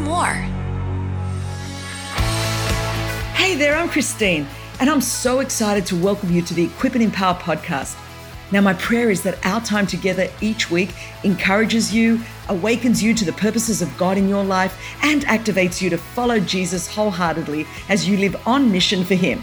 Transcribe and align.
more. 0.00 0.34
Hey 3.34 3.54
there, 3.54 3.76
I'm 3.76 3.88
Christine, 3.88 4.46
and 4.80 4.90
I'm 4.90 5.00
so 5.00 5.40
excited 5.40 5.86
to 5.86 5.96
welcome 5.96 6.30
you 6.30 6.42
to 6.42 6.54
the 6.54 6.64
Equip 6.64 6.94
and 6.94 7.02
Empower 7.02 7.34
podcast. 7.34 7.96
Now, 8.52 8.60
my 8.60 8.74
prayer 8.74 9.10
is 9.10 9.22
that 9.22 9.44
our 9.44 9.60
time 9.60 9.86
together 9.86 10.28
each 10.40 10.70
week 10.70 10.90
encourages 11.24 11.92
you, 11.92 12.20
awakens 12.48 13.02
you 13.02 13.12
to 13.14 13.24
the 13.24 13.32
purposes 13.32 13.82
of 13.82 13.96
God 13.98 14.18
in 14.18 14.28
your 14.28 14.44
life, 14.44 14.80
and 15.02 15.22
activates 15.22 15.82
you 15.82 15.90
to 15.90 15.98
follow 15.98 16.38
Jesus 16.38 16.86
wholeheartedly 16.86 17.66
as 17.88 18.08
you 18.08 18.16
live 18.18 18.36
on 18.46 18.70
mission 18.70 19.04
for 19.04 19.14
Him. 19.14 19.42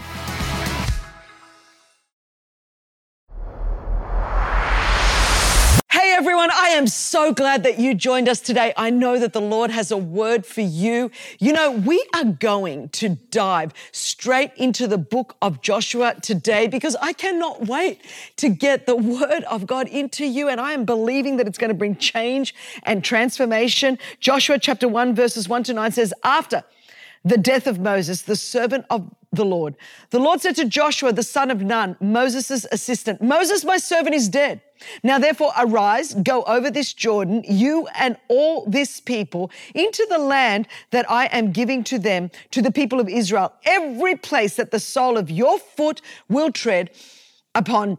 Am 6.74 6.86
so 6.86 7.32
glad 7.32 7.62
that 7.62 7.78
you 7.78 7.94
joined 7.94 8.28
us 8.28 8.40
today. 8.40 8.72
I 8.76 8.90
know 8.90 9.18
that 9.18 9.32
the 9.32 9.40
Lord 9.40 9.70
has 9.70 9.90
a 9.90 9.96
word 9.96 10.44
for 10.44 10.60
you. 10.60 11.10
You 11.38 11.52
know, 11.52 11.70
we 11.70 12.04
are 12.14 12.24
going 12.24 12.90
to 12.90 13.10
dive 13.30 13.72
straight 13.92 14.52
into 14.56 14.86
the 14.86 14.98
book 14.98 15.36
of 15.40 15.62
Joshua 15.62 16.14
today 16.20 16.66
because 16.66 16.96
I 17.00 17.12
cannot 17.12 17.66
wait 17.66 18.00
to 18.36 18.48
get 18.48 18.86
the 18.86 18.96
word 18.96 19.44
of 19.44 19.66
God 19.66 19.88
into 19.88 20.26
you. 20.26 20.48
And 20.48 20.60
I 20.60 20.72
am 20.72 20.84
believing 20.84 21.36
that 21.38 21.46
it's 21.46 21.58
going 21.58 21.68
to 21.68 21.74
bring 21.74 21.96
change 21.96 22.54
and 22.82 23.02
transformation. 23.02 23.98
Joshua 24.20 24.58
chapter 24.58 24.88
1, 24.88 25.14
verses 25.14 25.48
1 25.48 25.64
to 25.64 25.74
9 25.74 25.92
says, 25.92 26.12
After 26.22 26.64
the 27.24 27.38
death 27.38 27.66
of 27.66 27.78
Moses, 27.78 28.22
the 28.22 28.36
servant 28.36 28.84
of 28.90 29.10
the 29.32 29.44
Lord, 29.44 29.74
the 30.10 30.18
Lord 30.18 30.40
said 30.40 30.56
to 30.56 30.64
Joshua, 30.64 31.12
the 31.12 31.22
son 31.22 31.50
of 31.50 31.62
Nun, 31.62 31.96
Moses' 32.00 32.66
assistant, 32.70 33.22
Moses, 33.22 33.64
my 33.64 33.78
servant, 33.78 34.14
is 34.14 34.28
dead. 34.28 34.60
Now, 35.02 35.18
therefore, 35.18 35.52
arise, 35.58 36.14
go 36.14 36.42
over 36.44 36.70
this 36.70 36.92
Jordan, 36.92 37.44
you 37.46 37.86
and 37.94 38.16
all 38.28 38.66
this 38.66 39.00
people, 39.00 39.50
into 39.74 40.06
the 40.08 40.18
land 40.18 40.68
that 40.90 41.10
I 41.10 41.26
am 41.26 41.52
giving 41.52 41.84
to 41.84 41.98
them, 41.98 42.30
to 42.50 42.62
the 42.62 42.72
people 42.72 43.00
of 43.00 43.08
Israel. 43.08 43.52
Every 43.64 44.16
place 44.16 44.56
that 44.56 44.70
the 44.70 44.80
sole 44.80 45.16
of 45.16 45.30
your 45.30 45.58
foot 45.58 46.00
will 46.28 46.50
tread 46.52 46.90
upon 47.54 47.98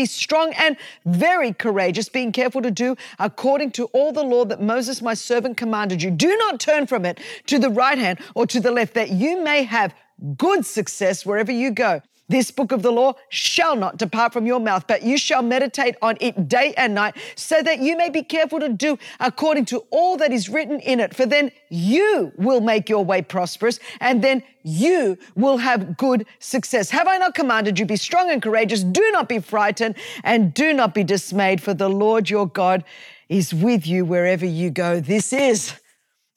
strong 0.05 0.53
and 0.53 0.77
very 1.05 1.53
courageous, 1.53 2.09
being 2.09 2.31
careful 2.31 2.61
to 2.61 2.71
do 2.71 2.95
according 3.19 3.71
to 3.71 3.85
all 3.87 4.11
the 4.11 4.23
law 4.23 4.45
that 4.45 4.61
Moses, 4.61 5.01
my 5.01 5.13
servant, 5.13 5.57
commanded 5.57 6.01
you. 6.01 6.11
Do 6.11 6.35
not 6.37 6.59
turn 6.59 6.87
from 6.87 7.05
it 7.05 7.19
to 7.47 7.59
the 7.59 7.69
right 7.69 7.97
hand 7.97 8.19
or 8.35 8.45
to 8.47 8.59
the 8.59 8.71
left, 8.71 8.93
that 8.93 9.09
you 9.09 9.43
may 9.43 9.63
have 9.63 9.93
good 10.37 10.65
success 10.65 11.25
wherever 11.25 11.51
you 11.51 11.71
go. 11.71 12.01
This 12.31 12.49
book 12.49 12.71
of 12.71 12.81
the 12.81 12.91
law 12.91 13.15
shall 13.27 13.75
not 13.75 13.97
depart 13.97 14.31
from 14.31 14.45
your 14.45 14.61
mouth, 14.61 14.85
but 14.87 15.03
you 15.03 15.17
shall 15.17 15.41
meditate 15.41 15.95
on 16.01 16.15
it 16.21 16.47
day 16.47 16.73
and 16.77 16.95
night, 16.95 17.15
so 17.35 17.61
that 17.61 17.79
you 17.79 17.97
may 17.97 18.09
be 18.09 18.23
careful 18.23 18.61
to 18.61 18.69
do 18.69 18.97
according 19.19 19.65
to 19.65 19.83
all 19.89 20.15
that 20.15 20.31
is 20.31 20.47
written 20.47 20.79
in 20.79 21.01
it. 21.01 21.13
For 21.13 21.25
then 21.25 21.51
you 21.67 22.31
will 22.37 22.61
make 22.61 22.87
your 22.87 23.03
way 23.03 23.21
prosperous, 23.21 23.81
and 23.99 24.23
then 24.23 24.43
you 24.63 25.17
will 25.35 25.57
have 25.57 25.97
good 25.97 26.25
success. 26.39 26.89
Have 26.91 27.07
I 27.07 27.17
not 27.17 27.35
commanded 27.35 27.77
you? 27.77 27.85
Be 27.85 27.97
strong 27.97 28.31
and 28.31 28.41
courageous. 28.41 28.81
Do 28.81 29.11
not 29.11 29.27
be 29.27 29.39
frightened, 29.39 29.95
and 30.23 30.53
do 30.53 30.71
not 30.71 30.93
be 30.93 31.03
dismayed, 31.03 31.61
for 31.61 31.73
the 31.73 31.89
Lord 31.89 32.29
your 32.29 32.47
God 32.47 32.85
is 33.27 33.53
with 33.53 33.85
you 33.85 34.05
wherever 34.05 34.45
you 34.45 34.69
go. 34.69 35.01
This 35.01 35.33
is 35.33 35.73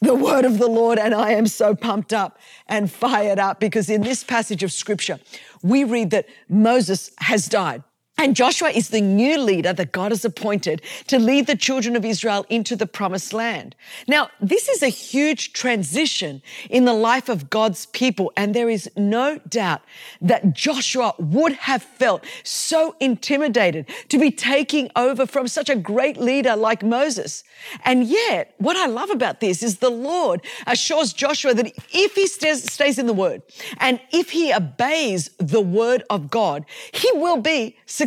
the 0.04 0.15
word 0.15 0.44
of 0.44 0.59
the 0.59 0.69
Lord, 0.69 0.98
and 0.98 1.15
I 1.15 1.32
am 1.32 1.47
so 1.47 1.75
pumped 1.75 2.12
up 2.12 2.38
and 2.69 2.91
fired 2.91 3.38
up 3.38 3.60
because 3.60 3.91
in 3.91 4.03
this 4.03 4.22
passage 4.22 4.62
of 4.62 4.72
scripture, 4.72 5.19
we 5.62 5.84
read 5.84 6.10
that 6.10 6.26
Moses 6.48 7.10
has 7.19 7.48
died. 7.48 7.82
And 8.16 8.36
Joshua 8.36 8.70
is 8.70 8.91
the 8.91 9.00
new 9.00 9.38
leader 9.41 9.72
that 9.72 9.91
God 9.91 10.12
has 10.12 10.25
appointed 10.25 10.82
to 11.08 11.19
lead 11.19 11.48
the 11.48 11.56
children 11.56 11.97
of 11.97 12.04
Israel 12.04 12.47
into 12.48 12.76
the 12.76 12.86
promised 12.86 13.32
land. 13.32 13.75
Now, 14.06 14.30
this 14.41 14.69
is 14.69 14.82
a 14.82 14.88
huge 14.88 15.52
transition 15.52 16.41
in 16.70 16.84
the 16.84 16.92
life 16.92 17.28
of 17.28 17.50
God's 17.50 17.86
people. 17.86 18.32
And 18.36 18.54
there 18.54 18.70
is 18.70 18.88
no 18.97 19.41
doubt 19.48 19.82
that 20.20 20.54
Joshua 20.54 21.14
would 21.19 21.54
have 21.54 21.82
felt 21.82 22.25
so 22.44 22.94
intimidated 23.00 23.88
to 24.10 24.19
be 24.19 24.31
taking 24.31 24.91
over 24.94 25.26
from 25.26 25.48
such 25.48 25.69
a 25.69 25.75
great 25.76 26.16
leader 26.16 26.54
like 26.54 26.84
Moses. 26.84 27.42
And 27.84 28.04
yet, 28.04 28.54
what 28.58 28.76
I 28.76 28.86
love 28.86 29.10
about 29.10 29.41
this 29.41 29.60
is 29.60 29.78
the 29.78 29.91
Lord 29.91 30.41
assures 30.69 31.12
Joshua 31.12 31.52
that 31.54 31.72
if 31.92 32.14
he 32.14 32.26
stays, 32.26 32.98
in 32.98 33.06
the 33.06 33.14
word 33.14 33.42
and 33.78 33.98
if 34.12 34.31
he 34.31 34.52
obeys 34.52 35.31
the 35.38 35.60
word 35.60 36.04
of 36.10 36.31
God, 36.31 36.66
he 36.92 37.10
will 37.14 37.38
be 37.38 37.76
successful. 37.86 38.03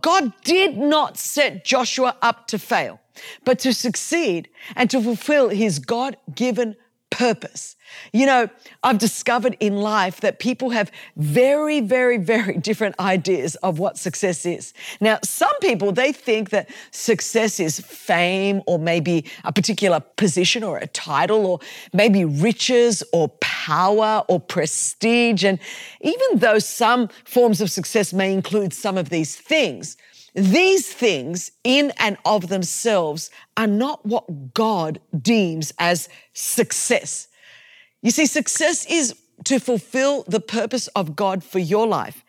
God 0.00 0.32
did 0.44 0.76
not 0.76 1.18
set 1.18 1.64
Joshua 1.64 2.16
up 2.22 2.46
to 2.48 2.58
fail, 2.58 3.00
but 3.44 3.58
to 3.60 3.74
succeed 3.74 4.48
and 4.76 4.88
to 4.90 5.02
fulfill 5.02 5.48
his 5.48 5.78
God 5.78 6.16
given 6.34 6.76
purpose. 7.10 7.76
You 8.12 8.26
know, 8.26 8.48
I've 8.82 8.98
discovered 8.98 9.56
in 9.60 9.76
life 9.76 10.20
that 10.20 10.38
people 10.38 10.70
have 10.70 10.90
very, 11.16 11.80
very, 11.80 12.16
very 12.18 12.56
different 12.56 12.98
ideas 13.00 13.56
of 13.56 13.78
what 13.78 13.98
success 13.98 14.46
is. 14.46 14.72
Now, 15.00 15.18
some 15.24 15.56
people, 15.60 15.92
they 15.92 16.12
think 16.12 16.50
that 16.50 16.70
success 16.92 17.60
is 17.60 17.80
fame 17.80 18.62
or 18.66 18.78
maybe 18.78 19.24
a 19.44 19.52
particular 19.52 20.00
position 20.16 20.62
or 20.62 20.78
a 20.78 20.86
title 20.86 21.46
or 21.46 21.60
maybe 21.92 22.24
riches 22.24 23.02
or 23.12 23.28
power 23.40 24.24
or 24.28 24.40
prestige. 24.40 25.44
And 25.44 25.58
even 26.00 26.38
though 26.38 26.58
some 26.58 27.08
forms 27.24 27.60
of 27.60 27.70
success 27.70 28.12
may 28.12 28.32
include 28.32 28.72
some 28.72 28.96
of 28.96 29.10
these 29.10 29.36
things, 29.36 29.96
these 30.34 30.92
things 30.92 31.50
in 31.64 31.92
and 31.98 32.16
of 32.24 32.48
themselves 32.48 33.30
are 33.56 33.66
not 33.66 34.04
what 34.06 34.54
God 34.54 35.00
deems 35.20 35.72
as 35.78 36.08
success. 36.32 37.28
You 38.02 38.10
see, 38.10 38.26
success 38.26 38.86
is 38.88 39.14
to 39.44 39.58
fulfill 39.58 40.24
the 40.28 40.40
purpose 40.40 40.88
of 40.88 41.16
God 41.16 41.42
for 41.42 41.58
your 41.58 41.86
life 41.86 42.24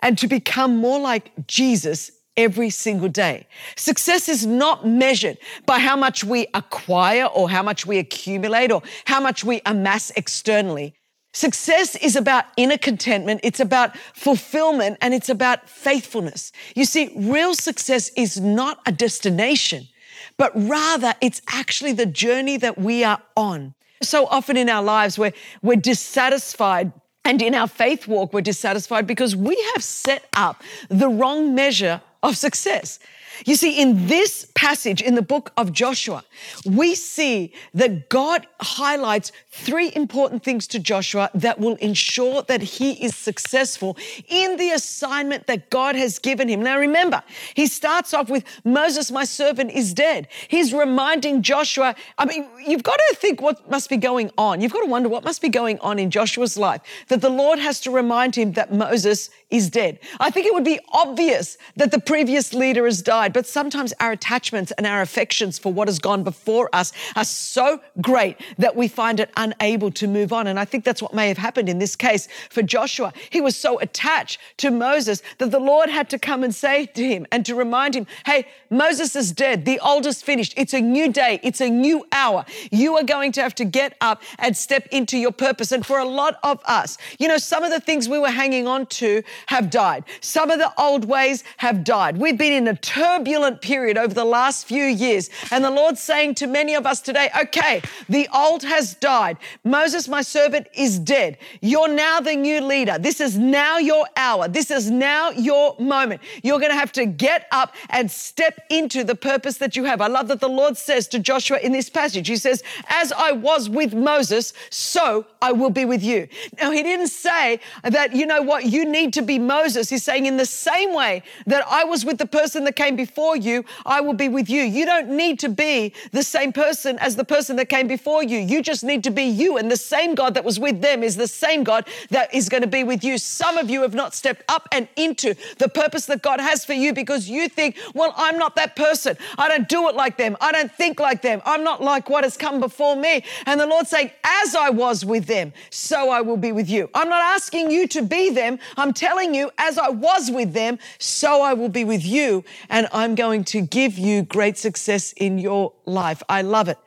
and 0.00 0.16
to 0.18 0.26
become 0.26 0.76
more 0.76 1.00
like 1.00 1.30
Jesus 1.46 2.10
every 2.36 2.70
single 2.70 3.08
day. 3.08 3.46
Success 3.76 4.28
is 4.28 4.46
not 4.46 4.86
measured 4.86 5.38
by 5.66 5.78
how 5.78 5.96
much 5.96 6.24
we 6.24 6.46
acquire 6.54 7.26
or 7.26 7.50
how 7.50 7.62
much 7.62 7.84
we 7.84 7.98
accumulate 7.98 8.72
or 8.72 8.82
how 9.04 9.20
much 9.20 9.44
we 9.44 9.60
amass 9.66 10.10
externally. 10.16 10.94
Success 11.32 11.96
is 11.96 12.14
about 12.14 12.44
inner 12.56 12.76
contentment, 12.76 13.40
it's 13.42 13.60
about 13.60 13.96
fulfillment, 14.14 14.98
and 15.00 15.14
it's 15.14 15.30
about 15.30 15.68
faithfulness. 15.68 16.52
You 16.74 16.84
see, 16.84 17.10
real 17.16 17.54
success 17.54 18.10
is 18.16 18.40
not 18.40 18.80
a 18.86 18.92
destination, 18.92 19.88
but 20.36 20.52
rather 20.54 21.14
it's 21.22 21.40
actually 21.48 21.92
the 21.92 22.06
journey 22.06 22.58
that 22.58 22.78
we 22.78 23.02
are 23.02 23.22
on. 23.36 23.74
So 24.02 24.26
often 24.26 24.56
in 24.56 24.68
our 24.68 24.82
lives, 24.82 25.18
we're, 25.18 25.32
we're 25.62 25.76
dissatisfied 25.76 26.92
and 27.24 27.40
in 27.40 27.54
our 27.54 27.68
faith 27.68 28.08
walk, 28.08 28.32
we're 28.32 28.40
dissatisfied 28.40 29.06
because 29.06 29.36
we 29.36 29.56
have 29.74 29.82
set 29.82 30.28
up 30.34 30.62
the 30.88 31.08
wrong 31.08 31.54
measure 31.54 32.00
of 32.22 32.36
success. 32.36 32.98
You 33.46 33.56
see, 33.56 33.80
in 33.80 34.06
this 34.06 34.46
passage 34.54 35.00
in 35.00 35.14
the 35.14 35.22
book 35.22 35.52
of 35.56 35.72
Joshua, 35.72 36.22
we 36.64 36.94
see 36.94 37.52
that 37.74 38.08
God 38.08 38.46
highlights 38.60 39.32
three 39.50 39.90
important 39.94 40.44
things 40.44 40.66
to 40.68 40.78
Joshua 40.78 41.30
that 41.34 41.58
will 41.58 41.76
ensure 41.76 42.42
that 42.42 42.62
he 42.62 42.92
is 43.04 43.16
successful 43.16 43.96
in 44.28 44.56
the 44.56 44.70
assignment 44.70 45.46
that 45.46 45.70
God 45.70 45.96
has 45.96 46.18
given 46.18 46.48
him. 46.48 46.62
Now, 46.62 46.78
remember, 46.78 47.22
he 47.54 47.66
starts 47.66 48.14
off 48.14 48.30
with 48.30 48.44
Moses, 48.64 49.10
my 49.10 49.24
servant, 49.24 49.72
is 49.72 49.92
dead. 49.92 50.28
He's 50.48 50.72
reminding 50.72 51.42
Joshua, 51.42 51.94
I 52.18 52.26
mean, 52.26 52.46
you've 52.64 52.82
got 52.82 52.96
to 52.96 53.16
think 53.16 53.40
what 53.40 53.68
must 53.70 53.90
be 53.90 53.96
going 53.96 54.30
on. 54.38 54.60
You've 54.60 54.72
got 54.72 54.82
to 54.82 54.90
wonder 54.90 55.08
what 55.08 55.24
must 55.24 55.42
be 55.42 55.48
going 55.48 55.78
on 55.80 55.98
in 55.98 56.10
Joshua's 56.10 56.56
life 56.56 56.82
that 57.08 57.20
the 57.20 57.30
Lord 57.30 57.58
has 57.58 57.80
to 57.80 57.90
remind 57.90 58.36
him 58.36 58.52
that 58.52 58.72
Moses 58.72 59.30
is 59.52 59.70
dead. 59.70 60.00
I 60.18 60.30
think 60.30 60.46
it 60.46 60.54
would 60.54 60.64
be 60.64 60.80
obvious 60.88 61.58
that 61.76 61.92
the 61.92 62.00
previous 62.00 62.52
leader 62.52 62.84
has 62.86 63.02
died 63.02 63.32
but 63.32 63.46
sometimes 63.46 63.92
our 64.00 64.12
attachments 64.12 64.72
and 64.72 64.86
our 64.86 65.02
affections 65.02 65.58
for 65.58 65.72
what 65.72 65.88
has 65.88 65.98
gone 65.98 66.24
before 66.24 66.68
us 66.72 66.92
are 67.14 67.24
so 67.24 67.80
great 68.00 68.38
that 68.58 68.74
we 68.74 68.88
find 68.88 69.20
it 69.20 69.30
unable 69.36 69.90
to 69.92 70.06
move 70.06 70.32
on. 70.32 70.46
And 70.46 70.58
I 70.58 70.64
think 70.64 70.84
that's 70.84 71.02
what 71.02 71.14
may 71.14 71.28
have 71.28 71.38
happened 71.38 71.68
in 71.68 71.78
this 71.78 71.94
case 71.94 72.28
for 72.50 72.62
Joshua. 72.62 73.12
He 73.30 73.40
was 73.40 73.56
so 73.56 73.78
attached 73.80 74.38
to 74.58 74.70
Moses 74.70 75.22
that 75.38 75.50
the 75.50 75.60
Lord 75.60 75.90
had 75.90 76.08
to 76.10 76.18
come 76.18 76.42
and 76.42 76.54
say 76.54 76.86
to 76.86 77.04
him 77.04 77.26
and 77.30 77.44
to 77.46 77.54
remind 77.54 77.94
him, 77.94 78.06
hey, 78.24 78.46
Moses 78.70 79.14
is 79.14 79.32
dead. 79.32 79.64
The 79.64 79.78
old 79.80 80.06
is 80.06 80.22
finished. 80.22 80.54
It's 80.56 80.74
a 80.74 80.80
new 80.80 81.12
day. 81.12 81.40
It's 81.42 81.60
a 81.60 81.68
new 81.68 82.06
hour. 82.12 82.44
You 82.70 82.96
are 82.96 83.04
going 83.04 83.32
to 83.32 83.42
have 83.42 83.54
to 83.56 83.64
get 83.64 83.96
up 84.00 84.22
and 84.38 84.56
step 84.56 84.86
into 84.90 85.18
your 85.18 85.32
purpose. 85.32 85.72
And 85.72 85.84
for 85.84 85.98
a 85.98 86.04
lot 86.04 86.38
of 86.42 86.60
us, 86.64 86.96
you 87.18 87.28
know, 87.28 87.38
some 87.38 87.64
of 87.64 87.70
the 87.70 87.80
things 87.80 88.08
we 88.08 88.18
were 88.18 88.30
hanging 88.30 88.66
on 88.66 88.86
to 88.86 89.22
have 89.46 89.70
died. 89.70 90.04
Some 90.20 90.50
of 90.50 90.58
the 90.58 90.72
old 90.80 91.04
ways 91.04 91.44
have 91.58 91.84
died. 91.84 92.16
We've 92.16 92.38
been 92.38 92.52
in 92.52 92.68
a 92.68 92.76
turbulent 92.76 93.60
period 93.60 93.96
over 93.96 94.14
the 94.14 94.24
last 94.24 94.66
few 94.66 94.84
years. 94.84 95.30
And 95.50 95.64
the 95.64 95.70
Lord's 95.70 96.00
saying 96.00 96.34
to 96.36 96.46
many 96.46 96.74
of 96.74 96.86
us 96.86 97.00
today, 97.00 97.30
okay, 97.40 97.82
the 98.08 98.28
old 98.34 98.62
has 98.62 98.94
died. 98.94 99.36
Moses, 99.64 100.08
my 100.08 100.22
servant, 100.22 100.68
is 100.74 100.98
dead. 100.98 101.38
You're 101.60 101.88
now 101.88 102.20
the 102.20 102.34
new 102.34 102.60
leader. 102.60 102.98
This 102.98 103.20
is 103.20 103.38
now 103.38 103.78
your 103.78 104.06
hour. 104.16 104.48
This 104.48 104.70
is 104.70 104.90
now 104.90 105.30
your 105.30 105.76
moment. 105.78 106.20
You're 106.42 106.58
going 106.58 106.72
to 106.72 106.78
have 106.78 106.92
to 106.92 107.06
get 107.06 107.46
up 107.52 107.74
and 107.90 108.10
step 108.10 108.60
into 108.70 109.04
the 109.04 109.14
purpose 109.14 109.58
that 109.58 109.76
you 109.76 109.84
have. 109.84 110.00
I 110.00 110.06
love 110.06 110.28
that 110.28 110.40
the 110.40 110.48
Lord 110.48 110.76
says 110.76 111.08
to 111.08 111.18
Joshua 111.18 111.58
in 111.58 111.72
this 111.72 111.88
passage, 111.88 112.28
He 112.28 112.36
says, 112.36 112.62
As 112.88 113.12
I 113.12 113.32
was 113.32 113.68
with 113.68 113.94
Moses, 113.94 114.52
so 114.70 115.26
I 115.40 115.52
will 115.52 115.70
be 115.70 115.84
with 115.84 116.02
you. 116.02 116.28
Now, 116.60 116.70
He 116.70 116.82
didn't 116.82 117.08
say 117.08 117.60
that, 117.82 118.14
you 118.14 118.26
know 118.26 118.42
what, 118.42 118.66
you 118.66 118.84
need 118.84 119.12
to 119.14 119.22
be 119.22 119.31
Moses. 119.38 119.90
He's 119.90 120.04
saying, 120.04 120.26
in 120.26 120.36
the 120.36 120.46
same 120.46 120.94
way 120.94 121.22
that 121.46 121.64
I 121.68 121.84
was 121.84 122.04
with 122.04 122.18
the 122.18 122.26
person 122.26 122.64
that 122.64 122.76
came 122.76 122.96
before 122.96 123.36
you, 123.36 123.64
I 123.84 124.00
will 124.00 124.14
be 124.14 124.28
with 124.28 124.48
you. 124.48 124.62
You 124.62 124.86
don't 124.86 125.10
need 125.10 125.38
to 125.40 125.48
be 125.48 125.92
the 126.12 126.22
same 126.22 126.52
person 126.52 126.98
as 126.98 127.16
the 127.16 127.24
person 127.24 127.56
that 127.56 127.68
came 127.68 127.86
before 127.86 128.22
you. 128.22 128.38
You 128.38 128.62
just 128.62 128.84
need 128.84 129.04
to 129.04 129.10
be 129.10 129.24
you. 129.24 129.56
And 129.56 129.70
the 129.70 129.76
same 129.76 130.14
God 130.14 130.34
that 130.34 130.44
was 130.44 130.58
with 130.58 130.80
them 130.80 131.02
is 131.02 131.16
the 131.16 131.28
same 131.28 131.64
God 131.64 131.86
that 132.10 132.32
is 132.34 132.48
going 132.48 132.62
to 132.62 132.68
be 132.68 132.84
with 132.84 133.04
you. 133.04 133.18
Some 133.18 133.58
of 133.58 133.70
you 133.70 133.82
have 133.82 133.94
not 133.94 134.14
stepped 134.14 134.42
up 134.48 134.68
and 134.72 134.88
into 134.96 135.34
the 135.58 135.68
purpose 135.68 136.06
that 136.06 136.22
God 136.22 136.40
has 136.40 136.64
for 136.64 136.72
you 136.72 136.92
because 136.92 137.28
you 137.28 137.48
think, 137.48 137.78
well, 137.94 138.14
I'm 138.16 138.38
not 138.38 138.56
that 138.56 138.74
person. 138.74 139.16
I 139.38 139.48
don't 139.48 139.68
do 139.68 139.88
it 139.88 139.94
like 139.94 140.16
them. 140.16 140.36
I 140.40 140.52
don't 140.52 140.72
think 140.72 140.98
like 140.98 141.22
them. 141.22 141.40
I'm 141.44 141.62
not 141.62 141.82
like 141.82 142.08
what 142.08 142.24
has 142.24 142.36
come 142.36 142.58
before 142.58 142.96
me. 142.96 143.24
And 143.46 143.60
the 143.60 143.66
Lord's 143.66 143.90
saying, 143.90 144.10
as 144.24 144.54
I 144.54 144.70
was 144.70 145.04
with 145.04 145.26
them, 145.26 145.52
so 145.70 146.10
I 146.10 146.20
will 146.20 146.36
be 146.36 146.52
with 146.52 146.68
you. 146.68 146.90
I'm 146.94 147.08
not 147.08 147.22
asking 147.22 147.70
you 147.70 147.86
to 147.88 148.02
be 148.02 148.30
them. 148.30 148.58
I'm 148.76 148.92
telling 148.92 149.21
you, 149.24 149.50
as 149.58 149.78
I 149.78 149.88
was 149.88 150.30
with 150.30 150.52
them, 150.52 150.78
so 150.98 151.42
I 151.42 151.52
will 151.54 151.68
be 151.68 151.84
with 151.84 152.04
you. 152.04 152.44
And 152.68 152.88
I'm 152.92 153.14
going 153.14 153.44
to 153.44 153.60
give 153.60 153.98
you 153.98 154.22
great 154.22 154.58
success 154.58 155.12
in 155.12 155.38
your 155.38 155.72
life. 155.86 156.22
I 156.28 156.42
love 156.42 156.68
it. 156.68 156.78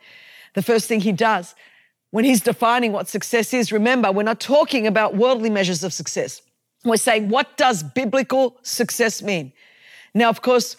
The 0.54 0.62
first 0.62 0.88
thing 0.88 1.00
he 1.00 1.12
does 1.12 1.54
when 2.10 2.24
he's 2.24 2.40
defining 2.40 2.92
what 2.92 3.08
success 3.08 3.52
is, 3.52 3.72
remember, 3.72 4.10
we're 4.10 4.22
not 4.22 4.40
talking 4.40 4.86
about 4.86 5.16
worldly 5.16 5.50
measures 5.50 5.84
of 5.84 5.92
success. 5.92 6.40
We're 6.84 6.96
saying, 6.96 7.28
what 7.28 7.56
does 7.56 7.82
biblical 7.82 8.56
success 8.62 9.22
mean? 9.22 9.52
Now, 10.14 10.30
of 10.30 10.40
course, 10.40 10.76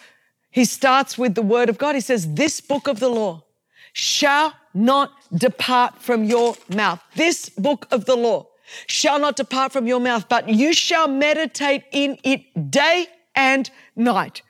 he 0.50 0.64
starts 0.64 1.16
with 1.16 1.36
the 1.36 1.42
word 1.42 1.68
of 1.68 1.78
God. 1.78 1.94
He 1.94 2.00
says, 2.00 2.34
This 2.34 2.60
book 2.60 2.88
of 2.88 2.98
the 2.98 3.08
law 3.08 3.44
shall 3.92 4.52
not 4.74 5.12
depart 5.32 6.02
from 6.02 6.24
your 6.24 6.56
mouth. 6.74 7.00
This 7.14 7.48
book 7.48 7.86
of 7.92 8.06
the 8.06 8.16
law 8.16 8.47
shall 8.86 9.18
not 9.18 9.36
depart 9.36 9.72
from 9.72 9.86
your 9.86 10.00
mouth, 10.00 10.28
but 10.28 10.48
you 10.48 10.72
shall 10.72 11.08
meditate 11.08 11.84
in 11.92 12.18
it 12.24 12.70
day 12.70 13.06
and 13.34 13.70
night. 13.96 14.42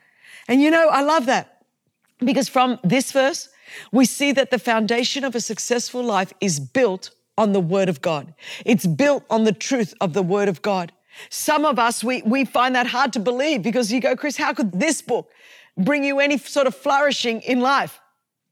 And 0.47 0.61
you 0.61 0.71
know, 0.71 0.89
I 0.89 1.01
love 1.01 1.25
that 1.27 1.63
because 2.19 2.49
from 2.49 2.79
this 2.83 3.11
verse, 3.11 3.49
we 3.91 4.05
see 4.05 4.31
that 4.31 4.51
the 4.51 4.59
foundation 4.59 5.23
of 5.23 5.35
a 5.35 5.41
successful 5.41 6.03
life 6.03 6.33
is 6.41 6.59
built 6.59 7.11
on 7.37 7.53
the 7.53 7.59
word 7.59 7.87
of 7.87 8.01
God. 8.01 8.33
It's 8.65 8.85
built 8.85 9.23
on 9.29 9.43
the 9.43 9.51
truth 9.51 9.93
of 10.01 10.13
the 10.13 10.23
word 10.23 10.49
of 10.49 10.61
God. 10.61 10.91
Some 11.29 11.65
of 11.65 11.79
us, 11.79 12.03
we, 12.03 12.21
we 12.23 12.45
find 12.45 12.75
that 12.75 12.87
hard 12.87 13.13
to 13.13 13.19
believe 13.19 13.61
because 13.61 13.91
you 13.91 13.99
go, 13.99 14.15
Chris, 14.15 14.37
how 14.37 14.53
could 14.53 14.71
this 14.71 15.01
book 15.01 15.31
bring 15.77 16.03
you 16.03 16.19
any 16.19 16.37
sort 16.37 16.67
of 16.67 16.75
flourishing 16.75 17.41
in 17.41 17.59
life? 17.61 17.99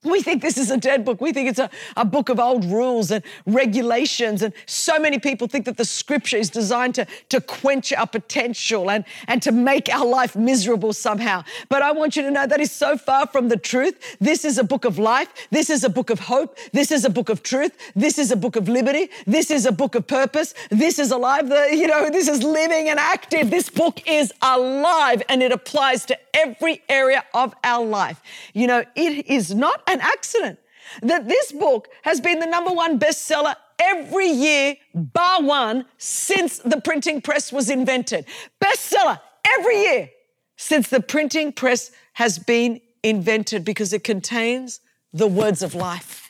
We 0.08 0.22
think 0.22 0.42
this 0.42 0.58
is 0.58 0.72
a 0.72 0.78
dead 0.78 1.06
book. 1.06 1.22
We 1.22 1.34
think 1.34 1.50
it's 1.50 1.60
a, 1.60 1.70
a 1.96 2.06
book 2.06 2.30
of 2.30 2.40
old 2.40 2.66
rules 2.66 3.12
and 3.12 3.24
regulations. 3.46 4.42
And 4.42 4.54
so 4.66 4.98
many 5.00 5.20
people 5.20 5.48
think 5.48 5.66
that 5.66 5.78
the 5.78 5.86
scripture 5.86 6.38
is 6.38 6.50
designed 6.50 6.96
to, 6.96 7.06
to 7.30 7.42
quench 7.42 7.92
our 7.94 8.08
potential 8.08 8.90
and, 8.90 9.04
and 9.28 9.42
to 9.42 9.52
make 9.52 9.90
our 9.90 10.06
life 10.06 10.36
miserable 10.36 10.94
somehow. 10.94 11.44
But 11.70 11.82
I 11.82 11.92
want 11.92 12.16
you 12.16 12.24
to 12.24 12.32
know 12.32 12.48
that 12.48 12.62
is 12.62 12.72
so 12.72 12.98
far 12.98 13.28
from 13.28 13.50
the 13.50 13.58
truth. 13.58 14.18
This 14.20 14.46
is 14.46 14.58
a 14.58 14.64
book 14.64 14.86
of 14.86 14.98
life. 14.98 15.30
This 15.52 15.70
is 15.70 15.84
a 15.84 15.90
book 15.90 16.10
of 16.10 16.20
hope. 16.20 16.58
This 16.72 16.92
is 16.92 17.06
a 17.06 17.10
book 17.10 17.30
of 17.30 17.44
truth. 17.44 17.78
This 17.96 18.18
is 18.18 18.32
a 18.32 18.36
book 18.36 18.56
of 18.56 18.70
liberty. 18.70 19.10
This 19.26 19.52
is 19.52 19.66
a 19.66 19.72
book 19.72 19.96
of 19.96 20.08
purpose. 20.08 20.54
This 20.70 21.00
is 21.00 21.12
alive. 21.12 21.50
The, 21.50 21.70
you 21.76 21.88
know, 21.88 22.10
this 22.10 22.28
is 22.28 22.44
living 22.44 22.90
and 22.90 23.00
active. 23.00 23.50
This 23.50 23.70
book 23.70 24.08
is 24.08 24.34
alive 24.42 25.22
and 25.30 25.44
it 25.44 25.52
applies 25.52 26.06
to 26.06 26.18
every 26.34 26.82
area 26.88 27.24
of 27.34 27.54
our 27.64 27.86
life. 27.86 28.22
You 28.54 28.68
know, 28.68 28.84
it 28.96 29.28
is 29.28 29.54
not 29.54 29.82
an 29.88 29.97
accident 30.02 30.60
that 31.02 31.28
this 31.28 31.52
book 31.52 31.90
has 32.04 32.22
been 32.22 32.40
the 32.40 32.46
number 32.46 32.72
one 32.72 33.00
bestseller 33.00 33.56
every 33.80 34.28
year, 34.28 34.76
bar 34.94 35.42
one, 35.42 35.86
since 35.98 36.60
the 36.60 36.82
printing 36.82 37.22
press 37.22 37.52
was 37.52 37.70
invented. 37.70 38.26
Bestseller 38.64 39.20
every 39.58 39.82
year 39.82 40.10
since 40.56 40.90
the 40.90 41.02
printing 41.02 41.52
press 41.52 41.92
has 42.14 42.40
been 42.40 42.82
invented 43.04 43.64
because 43.64 43.94
it 43.94 44.04
contains 44.04 44.80
the 45.14 45.28
words 45.28 45.62
of 45.62 45.76
life. 45.76 46.30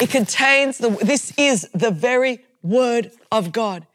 It 0.00 0.10
contains 0.10 0.78
the, 0.78 0.90
this 0.90 1.32
is 1.38 1.68
the 1.72 1.90
very 1.90 2.40
word 2.62 3.12
of 3.32 3.52
God. 3.52 3.86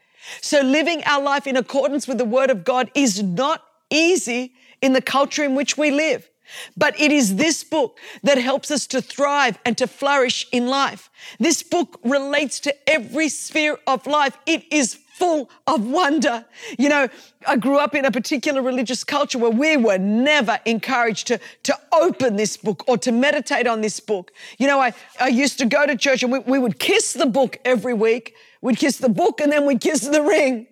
So 0.41 0.61
living 0.61 1.03
our 1.05 1.21
life 1.21 1.47
in 1.47 1.57
accordance 1.57 2.07
with 2.07 2.17
the 2.17 2.25
word 2.25 2.49
of 2.49 2.63
God 2.63 2.89
is 2.95 3.21
not 3.21 3.63
easy 3.89 4.53
in 4.81 4.93
the 4.93 5.01
culture 5.01 5.43
in 5.43 5.53
which 5.53 5.77
we 5.77 5.91
live. 5.91 6.29
But 6.75 7.00
it 7.00 7.11
is 7.11 7.35
this 7.35 7.63
book 7.63 8.00
that 8.23 8.38
helps 8.38 8.71
us 8.71 8.88
to 8.88 9.01
thrive 9.01 9.57
and 9.65 9.77
to 9.77 9.88
flourish 9.88 10.47
in 10.51 10.67
life. 10.67 11.09
This 11.39 11.63
book 11.63 12.00
relates 12.03 12.59
to 12.61 12.89
every 12.89 13.29
sphere 13.29 13.77
of 13.88 14.05
life. 14.07 14.38
It 14.45 14.63
is 14.71 15.00
full 15.13 15.50
of 15.67 15.85
wonder. 15.85 16.44
You 16.77 16.89
know, 16.89 17.07
I 17.47 17.55
grew 17.55 17.77
up 17.77 17.94
in 17.94 18.03
a 18.03 18.11
particular 18.11 18.61
religious 18.61 19.03
culture 19.03 19.38
where 19.38 19.51
we 19.51 19.77
were 19.77 19.97
never 20.00 20.59
encouraged 20.65 21.27
to, 21.27 21.39
to 21.63 21.77
open 21.94 22.35
this 22.35 22.57
book 22.57 22.83
or 22.88 22.97
to 22.99 23.11
meditate 23.11 23.67
on 23.67 23.81
this 23.81 23.99
book. 23.99 24.31
You 24.57 24.67
know, 24.67 24.79
I, 24.79 24.94
I 25.19 25.27
used 25.27 25.59
to 25.59 25.65
go 25.65 25.85
to 25.85 25.95
church 25.95 26.23
and 26.23 26.31
we, 26.31 26.39
we 26.39 26.59
would 26.59 26.79
kiss 26.79 27.13
the 27.13 27.27
book 27.27 27.59
every 27.63 27.94
week. 27.94 28.33
We'd 28.61 28.77
kiss 28.77 28.97
the 28.97 29.09
book 29.09 29.39
and 29.39 29.51
then 29.51 29.65
we'd 29.65 29.81
kiss 29.81 30.01
the 30.01 30.21
ring. 30.21 30.67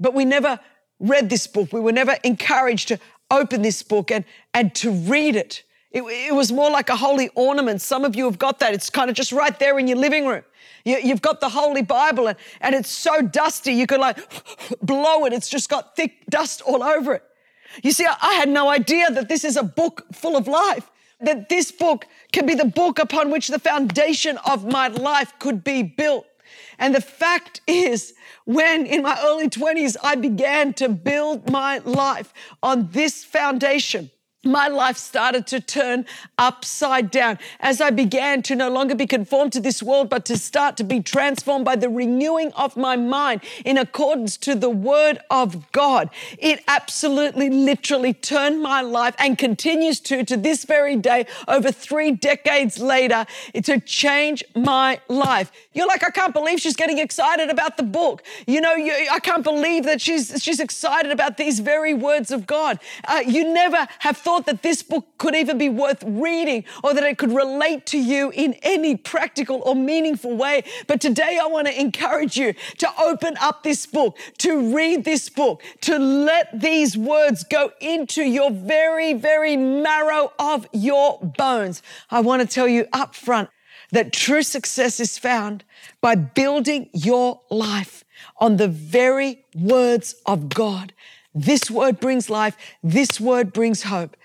But 0.00 0.14
we 0.14 0.24
never 0.24 0.58
read 0.98 1.30
this 1.30 1.46
book. 1.46 1.72
We 1.72 1.80
were 1.80 1.92
never 1.92 2.16
encouraged 2.24 2.88
to 2.88 2.98
open 3.30 3.62
this 3.62 3.82
book 3.82 4.10
and, 4.10 4.24
and 4.54 4.74
to 4.76 4.90
read 4.90 5.36
it. 5.36 5.62
it. 5.90 6.02
It 6.02 6.34
was 6.34 6.52
more 6.52 6.70
like 6.70 6.88
a 6.88 6.96
holy 6.96 7.28
ornament. 7.34 7.80
Some 7.80 8.04
of 8.04 8.16
you 8.16 8.24
have 8.24 8.38
got 8.38 8.58
that. 8.60 8.74
It's 8.74 8.90
kind 8.90 9.10
of 9.10 9.16
just 9.16 9.32
right 9.32 9.58
there 9.58 9.78
in 9.78 9.88
your 9.88 9.98
living 9.98 10.26
room. 10.26 10.42
You, 10.84 11.00
have 11.08 11.22
got 11.22 11.40
the 11.40 11.48
Holy 11.48 11.82
Bible 11.82 12.28
and, 12.28 12.38
and 12.60 12.72
it's 12.72 12.88
so 12.88 13.20
dusty, 13.20 13.72
you 13.72 13.88
could 13.88 13.98
like 13.98 14.18
blow 14.82 15.24
it. 15.24 15.32
It's 15.32 15.48
just 15.48 15.68
got 15.68 15.96
thick 15.96 16.24
dust 16.30 16.62
all 16.62 16.82
over 16.84 17.14
it. 17.14 17.24
You 17.82 17.90
see, 17.90 18.06
I, 18.06 18.16
I 18.22 18.34
had 18.34 18.48
no 18.48 18.68
idea 18.68 19.10
that 19.10 19.28
this 19.28 19.44
is 19.44 19.56
a 19.56 19.64
book 19.64 20.04
full 20.12 20.36
of 20.36 20.46
life, 20.46 20.88
that 21.20 21.48
this 21.48 21.72
book 21.72 22.06
can 22.30 22.46
be 22.46 22.54
the 22.54 22.66
book 22.66 23.00
upon 23.00 23.32
which 23.32 23.48
the 23.48 23.58
foundation 23.58 24.38
of 24.46 24.64
my 24.64 24.86
life 24.86 25.32
could 25.40 25.64
be 25.64 25.82
built. 25.82 26.24
And 26.78 26.94
the 26.94 27.00
fact 27.00 27.60
is, 27.66 28.14
when 28.44 28.86
in 28.86 29.02
my 29.02 29.18
early 29.24 29.48
20s, 29.48 29.96
I 30.02 30.14
began 30.14 30.72
to 30.74 30.88
build 30.88 31.50
my 31.50 31.78
life 31.78 32.32
on 32.62 32.88
this 32.92 33.24
foundation 33.24 34.10
my 34.46 34.68
life 34.68 34.96
started 34.96 35.46
to 35.48 35.60
turn 35.60 36.06
upside 36.38 37.10
down 37.10 37.38
as 37.60 37.80
I 37.80 37.90
began 37.90 38.42
to 38.42 38.54
no 38.54 38.70
longer 38.70 38.94
be 38.94 39.06
conformed 39.06 39.52
to 39.54 39.60
this 39.60 39.82
world, 39.82 40.08
but 40.08 40.24
to 40.26 40.38
start 40.38 40.76
to 40.78 40.84
be 40.84 41.00
transformed 41.00 41.64
by 41.64 41.76
the 41.76 41.88
renewing 41.88 42.52
of 42.52 42.76
my 42.76 42.96
mind 42.96 43.40
in 43.64 43.78
accordance 43.78 44.36
to 44.38 44.54
the 44.54 44.70
word 44.70 45.18
of 45.30 45.70
God. 45.72 46.10
It 46.38 46.62
absolutely, 46.68 47.50
literally 47.50 48.12
turned 48.12 48.62
my 48.62 48.82
life 48.82 49.14
and 49.18 49.36
continues 49.38 50.00
to, 50.00 50.24
to 50.24 50.36
this 50.36 50.64
very 50.64 50.96
day, 50.96 51.26
over 51.48 51.72
three 51.72 52.12
decades 52.12 52.78
later, 52.78 53.26
to 53.62 53.80
change 53.80 54.44
my 54.54 55.00
life. 55.08 55.50
You're 55.72 55.86
like, 55.86 56.04
I 56.04 56.10
can't 56.10 56.32
believe 56.32 56.60
she's 56.60 56.76
getting 56.76 56.98
excited 56.98 57.50
about 57.50 57.76
the 57.76 57.82
book. 57.82 58.22
You 58.46 58.60
know, 58.60 58.74
you, 58.74 58.92
I 59.10 59.18
can't 59.18 59.44
believe 59.44 59.84
that 59.84 60.00
she's, 60.00 60.42
she's 60.42 60.60
excited 60.60 61.10
about 61.10 61.36
these 61.36 61.60
very 61.60 61.94
words 61.94 62.30
of 62.30 62.46
God. 62.46 62.78
Uh, 63.06 63.22
you 63.26 63.52
never 63.52 63.86
have 64.00 64.16
thought 64.16 64.35
thought 64.36 64.46
that 64.46 64.62
this 64.62 64.82
book 64.82 65.06
could 65.16 65.34
even 65.34 65.56
be 65.56 65.70
worth 65.70 66.02
reading 66.06 66.64
or 66.84 66.92
that 66.92 67.02
it 67.02 67.16
could 67.16 67.32
relate 67.32 67.86
to 67.86 67.98
you 67.98 68.30
in 68.34 68.52
any 68.62 68.94
practical 68.94 69.62
or 69.64 69.74
meaningful 69.74 70.36
way. 70.36 70.62
But 70.86 71.00
today 71.00 71.38
I 71.42 71.46
want 71.46 71.68
to 71.68 71.80
encourage 71.80 72.36
you 72.36 72.52
to 72.78 72.88
open 73.00 73.36
up 73.40 73.62
this 73.62 73.86
book, 73.86 74.18
to 74.38 74.74
read 74.74 75.04
this 75.04 75.30
book, 75.30 75.62
to 75.82 75.98
let 75.98 76.60
these 76.60 76.98
words 76.98 77.44
go 77.44 77.72
into 77.80 78.22
your 78.22 78.50
very, 78.50 79.14
very 79.14 79.56
marrow 79.56 80.32
of 80.38 80.68
your 80.72 81.18
bones. 81.20 81.82
I 82.10 82.20
want 82.20 82.42
to 82.42 82.48
tell 82.48 82.68
you 82.68 82.86
up 82.92 83.14
front 83.14 83.48
that 83.92 84.12
true 84.12 84.42
success 84.42 85.00
is 85.00 85.16
found 85.16 85.64
by 86.02 86.14
building 86.14 86.90
your 86.92 87.40
life 87.50 88.04
on 88.38 88.58
the 88.58 88.68
very 88.68 89.46
words 89.54 90.14
of 90.26 90.50
God. 90.50 90.92
This 91.34 91.70
word 91.70 92.00
brings 92.00 92.28
life. 92.28 92.56
This 92.82 93.20
word 93.20 93.52
brings 93.52 93.84
hope. 93.84 94.16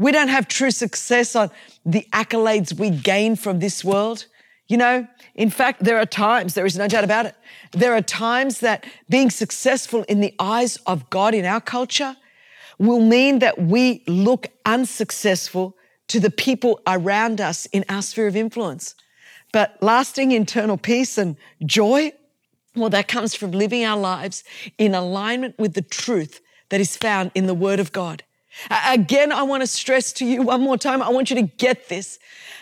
We 0.00 0.12
don't 0.12 0.28
have 0.28 0.48
true 0.48 0.70
success 0.70 1.36
on 1.36 1.50
the 1.84 2.06
accolades 2.14 2.72
we 2.72 2.88
gain 2.88 3.36
from 3.36 3.58
this 3.58 3.84
world. 3.84 4.24
You 4.66 4.78
know, 4.78 5.06
in 5.34 5.50
fact, 5.50 5.84
there 5.84 5.98
are 5.98 6.06
times, 6.06 6.54
there 6.54 6.64
is 6.64 6.78
no 6.78 6.88
doubt 6.88 7.04
about 7.04 7.26
it, 7.26 7.34
there 7.72 7.92
are 7.92 8.00
times 8.00 8.60
that 8.60 8.86
being 9.10 9.28
successful 9.28 10.04
in 10.04 10.20
the 10.20 10.34
eyes 10.38 10.78
of 10.86 11.10
God 11.10 11.34
in 11.34 11.44
our 11.44 11.60
culture 11.60 12.16
will 12.78 13.02
mean 13.02 13.40
that 13.40 13.60
we 13.60 14.02
look 14.06 14.48
unsuccessful 14.64 15.76
to 16.08 16.18
the 16.18 16.30
people 16.30 16.80
around 16.86 17.38
us 17.38 17.66
in 17.66 17.84
our 17.90 18.00
sphere 18.00 18.26
of 18.26 18.36
influence. 18.36 18.94
But 19.52 19.76
lasting 19.82 20.32
internal 20.32 20.78
peace 20.78 21.18
and 21.18 21.36
joy, 21.66 22.12
well, 22.74 22.88
that 22.88 23.06
comes 23.06 23.34
from 23.34 23.50
living 23.50 23.84
our 23.84 24.00
lives 24.00 24.44
in 24.78 24.94
alignment 24.94 25.58
with 25.58 25.74
the 25.74 25.82
truth 25.82 26.40
that 26.70 26.80
is 26.80 26.96
found 26.96 27.32
in 27.34 27.46
the 27.46 27.52
Word 27.52 27.80
of 27.80 27.92
God. 27.92 28.22
Again, 28.86 29.32
I 29.32 29.42
want 29.42 29.62
to 29.62 29.66
stress 29.66 30.12
to 30.14 30.26
you 30.26 30.42
one 30.42 30.60
more 30.60 30.76
time. 30.76 31.02
I 31.02 31.08
want 31.10 31.30
you 31.30 31.36
to 31.36 31.42
get 31.42 31.88
this 31.88 32.18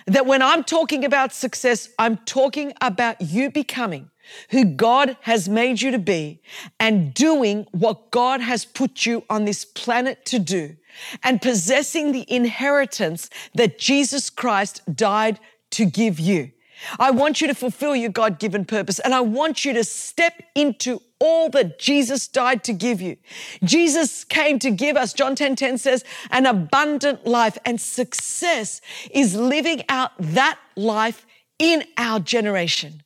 that 0.07 0.27
when 0.27 0.43
I'm 0.43 0.65
talking 0.65 1.05
about 1.05 1.33
success, 1.33 1.91
I'm 1.99 2.17
talking 2.19 2.73
about 2.81 3.21
you 3.21 3.51
becoming 3.51 4.11
who 4.51 4.65
God 4.65 5.17
has 5.23 5.49
made 5.49 5.81
you 5.81 5.91
to 5.91 5.99
be 5.99 6.41
and 6.79 7.13
doing 7.15 7.67
what 7.73 8.11
God 8.11 8.41
has 8.41 8.65
put 8.65 9.07
you 9.07 9.25
on 9.31 9.45
this 9.45 9.65
planet 9.65 10.25
to 10.27 10.39
do 10.39 10.77
and 11.23 11.41
possessing 11.41 12.13
the 12.13 12.31
inheritance 12.33 13.31
that 13.55 13.79
Jesus 13.79 14.31
Christ 14.31 14.83
died 14.95 15.39
to 15.71 15.85
give 15.85 16.19
you. 16.19 16.51
I 16.99 17.11
want 17.11 17.41
you 17.41 17.49
to 17.49 17.55
fulfill 17.55 17.97
your 17.97 18.11
God 18.11 18.39
given 18.39 18.65
purpose 18.65 18.99
and 18.99 19.15
I 19.15 19.21
want 19.21 19.65
you 19.65 19.73
to 19.75 19.85
step 19.85 20.43
into 20.55 21.01
all 21.21 21.49
that 21.51 21.79
Jesus 21.79 22.29
died 22.29 22.63
to 22.65 22.73
give 22.73 23.01
you. 23.01 23.17
Jesus 23.65 24.25
came 24.25 24.59
to 24.61 24.71
give 24.71 24.97
us, 24.97 25.13
John 25.13 25.35
10 25.35 25.57
10 25.57 25.79
says, 25.79 26.05
an 26.31 26.47
abundant 26.47 27.27
life 27.27 27.59
and 27.65 27.81
success 27.81 28.81
is 29.11 29.35
living 29.35 29.83
out 29.89 30.13
that 30.19 30.59
life 30.77 31.27
in 31.59 31.85
our 31.97 32.21
generation. 32.21 33.03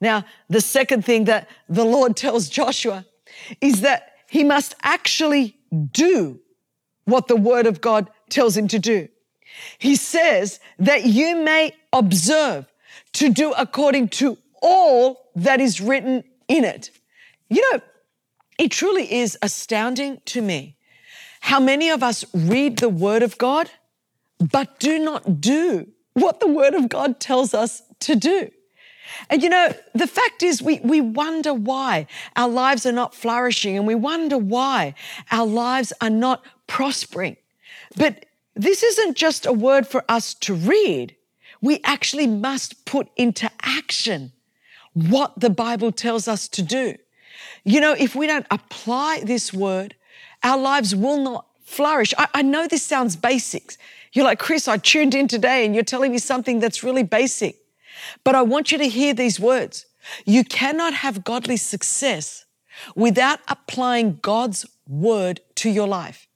Now, 0.00 0.24
the 0.48 0.60
second 0.60 1.04
thing 1.04 1.24
that 1.24 1.48
the 1.68 1.84
Lord 1.84 2.16
tells 2.16 2.48
Joshua 2.48 3.06
is 3.60 3.80
that 3.80 4.12
he 4.28 4.44
must 4.44 4.74
actually 4.82 5.56
do 5.92 6.40
what 7.04 7.28
the 7.28 7.36
word 7.36 7.66
of 7.66 7.80
God 7.80 8.10
tells 8.28 8.56
him 8.56 8.68
to 8.68 8.78
do. 8.78 9.08
He 9.78 9.96
says 9.96 10.60
that 10.78 11.06
you 11.06 11.36
may 11.36 11.74
observe 11.92 12.66
to 13.14 13.30
do 13.30 13.52
according 13.52 14.08
to 14.08 14.36
all 14.60 15.30
that 15.36 15.60
is 15.60 15.80
written 15.80 16.24
in 16.48 16.64
it. 16.64 16.90
You 17.48 17.72
know, 17.72 17.80
it 18.58 18.70
truly 18.70 19.12
is 19.12 19.38
astounding 19.42 20.20
to 20.26 20.42
me 20.42 20.76
how 21.40 21.60
many 21.60 21.90
of 21.90 22.02
us 22.02 22.24
read 22.32 22.78
the 22.78 22.88
Word 22.88 23.22
of 23.22 23.36
God, 23.38 23.70
but 24.38 24.78
do 24.78 24.98
not 24.98 25.40
do 25.40 25.88
what 26.14 26.40
the 26.40 26.46
Word 26.46 26.74
of 26.74 26.88
God 26.88 27.20
tells 27.20 27.54
us 27.54 27.82
to 28.00 28.16
do. 28.16 28.50
And 29.28 29.42
you 29.42 29.50
know, 29.50 29.72
the 29.94 30.06
fact 30.06 30.42
is, 30.42 30.62
we, 30.62 30.80
we 30.80 31.00
wonder 31.00 31.52
why 31.52 32.06
our 32.36 32.48
lives 32.48 32.86
are 32.86 32.92
not 32.92 33.14
flourishing 33.14 33.76
and 33.76 33.86
we 33.86 33.94
wonder 33.94 34.38
why 34.38 34.94
our 35.30 35.46
lives 35.46 35.92
are 36.00 36.10
not 36.10 36.42
prospering. 36.66 37.36
But 37.96 38.26
this 38.54 38.82
isn't 38.82 39.16
just 39.16 39.44
a 39.44 39.52
word 39.52 39.86
for 39.86 40.04
us 40.08 40.34
to 40.34 40.54
read 40.54 41.14
we 41.64 41.80
actually 41.82 42.26
must 42.26 42.84
put 42.84 43.08
into 43.16 43.50
action 43.62 44.32
what 44.92 45.32
the 45.40 45.48
Bible 45.48 45.90
tells 45.92 46.28
us 46.28 46.46
to 46.48 46.60
do. 46.60 46.94
You 47.64 47.80
know, 47.80 47.94
if 47.98 48.14
we 48.14 48.26
don't 48.26 48.46
apply 48.50 49.22
this 49.24 49.52
word, 49.52 49.94
our 50.42 50.58
lives 50.58 50.94
will 50.94 51.18
not 51.18 51.46
flourish. 51.64 52.12
I, 52.18 52.28
I, 52.34 52.42
know 52.42 52.66
this 52.66 52.82
sounds 52.82 53.16
basic. 53.16 53.76
You're 54.12 54.26
like, 54.26 54.38
Chris, 54.38 54.68
I 54.68 54.76
tuned 54.76 55.14
in 55.14 55.28
today 55.28 55.64
and 55.64 55.74
you're 55.74 55.82
telling 55.82 56.12
me 56.12 56.18
something 56.18 56.60
that's 56.60 56.84
really 56.84 57.02
basic. 57.02 57.56
But 58.22 58.34
I 58.34 58.42
want 58.42 58.70
you 58.70 58.78
to 58.78 58.88
hear 58.88 59.14
these 59.14 59.40
words. 59.40 59.86
You 60.26 60.44
cannot 60.44 60.92
have 60.92 61.24
godly 61.24 61.56
success 61.56 62.44
without 62.94 63.40
applying 63.48 64.18
God's 64.20 64.66
word 64.86 65.40
to 65.56 65.70
your 65.70 65.88
life. 65.88 66.28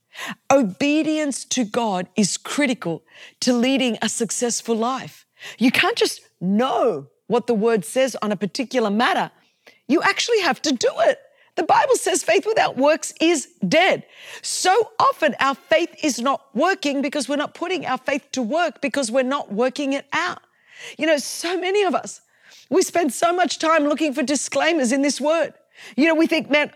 Obedience 0.50 1.44
to 1.44 1.64
God 1.64 2.08
is 2.16 2.36
critical 2.36 3.02
to 3.40 3.52
leading 3.52 3.98
a 4.02 4.08
successful 4.08 4.74
life. 4.74 5.26
You 5.58 5.70
can't 5.70 5.96
just 5.96 6.22
know 6.40 7.08
what 7.26 7.46
the 7.46 7.54
word 7.54 7.84
says 7.84 8.16
on 8.22 8.32
a 8.32 8.36
particular 8.36 8.90
matter. 8.90 9.30
You 9.88 10.02
actually 10.02 10.40
have 10.40 10.62
to 10.62 10.72
do 10.72 10.90
it. 11.00 11.18
The 11.56 11.64
Bible 11.64 11.96
says 11.96 12.22
faith 12.22 12.46
without 12.46 12.76
works 12.76 13.12
is 13.20 13.48
dead. 13.66 14.04
So 14.42 14.92
often 15.00 15.34
our 15.40 15.56
faith 15.56 15.92
is 16.04 16.20
not 16.20 16.40
working 16.54 17.02
because 17.02 17.28
we're 17.28 17.34
not 17.34 17.54
putting 17.54 17.84
our 17.84 17.98
faith 17.98 18.28
to 18.32 18.42
work 18.42 18.80
because 18.80 19.10
we're 19.10 19.24
not 19.24 19.52
working 19.52 19.92
it 19.92 20.06
out. 20.12 20.40
You 20.96 21.06
know, 21.06 21.18
so 21.18 21.58
many 21.58 21.82
of 21.82 21.96
us, 21.96 22.20
we 22.70 22.82
spend 22.82 23.12
so 23.12 23.32
much 23.32 23.58
time 23.58 23.84
looking 23.84 24.14
for 24.14 24.22
disclaimers 24.22 24.92
in 24.92 25.02
this 25.02 25.20
word. 25.20 25.52
You 25.96 26.06
know, 26.06 26.14
we 26.14 26.28
think, 26.28 26.48
man, 26.48 26.70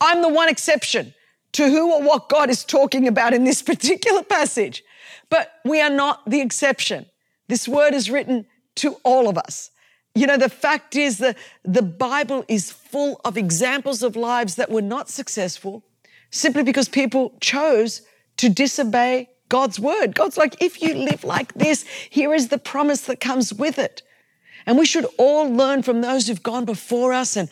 I'm 0.00 0.22
the 0.22 0.28
one 0.28 0.48
exception 0.48 1.12
to 1.52 1.68
who 1.68 1.92
or 1.92 2.02
what 2.02 2.30
God 2.30 2.48
is 2.48 2.64
talking 2.64 3.06
about 3.06 3.34
in 3.34 3.44
this 3.44 3.60
particular 3.72 4.22
passage. 4.22 4.82
But 5.28 5.52
we 5.64 5.80
are 5.80 5.90
not 5.90 6.28
the 6.28 6.40
exception. 6.40 7.06
This 7.48 7.68
word 7.68 7.92
is 7.92 8.10
written 8.10 8.46
to 8.76 8.96
all 9.02 9.28
of 9.28 9.36
us. 9.36 9.70
You 10.14 10.26
know, 10.26 10.36
the 10.36 10.48
fact 10.48 10.94
is 10.94 11.18
that 11.18 11.38
the 11.64 11.82
Bible 11.82 12.44
is 12.48 12.70
full 12.70 13.20
of 13.24 13.36
examples 13.36 14.02
of 14.02 14.14
lives 14.14 14.56
that 14.56 14.70
were 14.70 14.82
not 14.82 15.08
successful 15.08 15.84
simply 16.30 16.62
because 16.62 16.88
people 16.88 17.34
chose 17.40 18.02
to 18.38 18.48
disobey 18.48 19.30
God's 19.48 19.78
word. 19.78 20.14
God's 20.14 20.36
like, 20.36 20.60
if 20.62 20.82
you 20.82 20.94
live 20.94 21.24
like 21.24 21.54
this, 21.54 21.84
here 22.10 22.34
is 22.34 22.48
the 22.48 22.58
promise 22.58 23.02
that 23.02 23.20
comes 23.20 23.52
with 23.52 23.78
it. 23.78 24.02
And 24.66 24.78
we 24.78 24.86
should 24.86 25.06
all 25.18 25.48
learn 25.48 25.82
from 25.82 26.00
those 26.00 26.26
who've 26.26 26.42
gone 26.42 26.64
before 26.64 27.12
us 27.12 27.36
and 27.36 27.48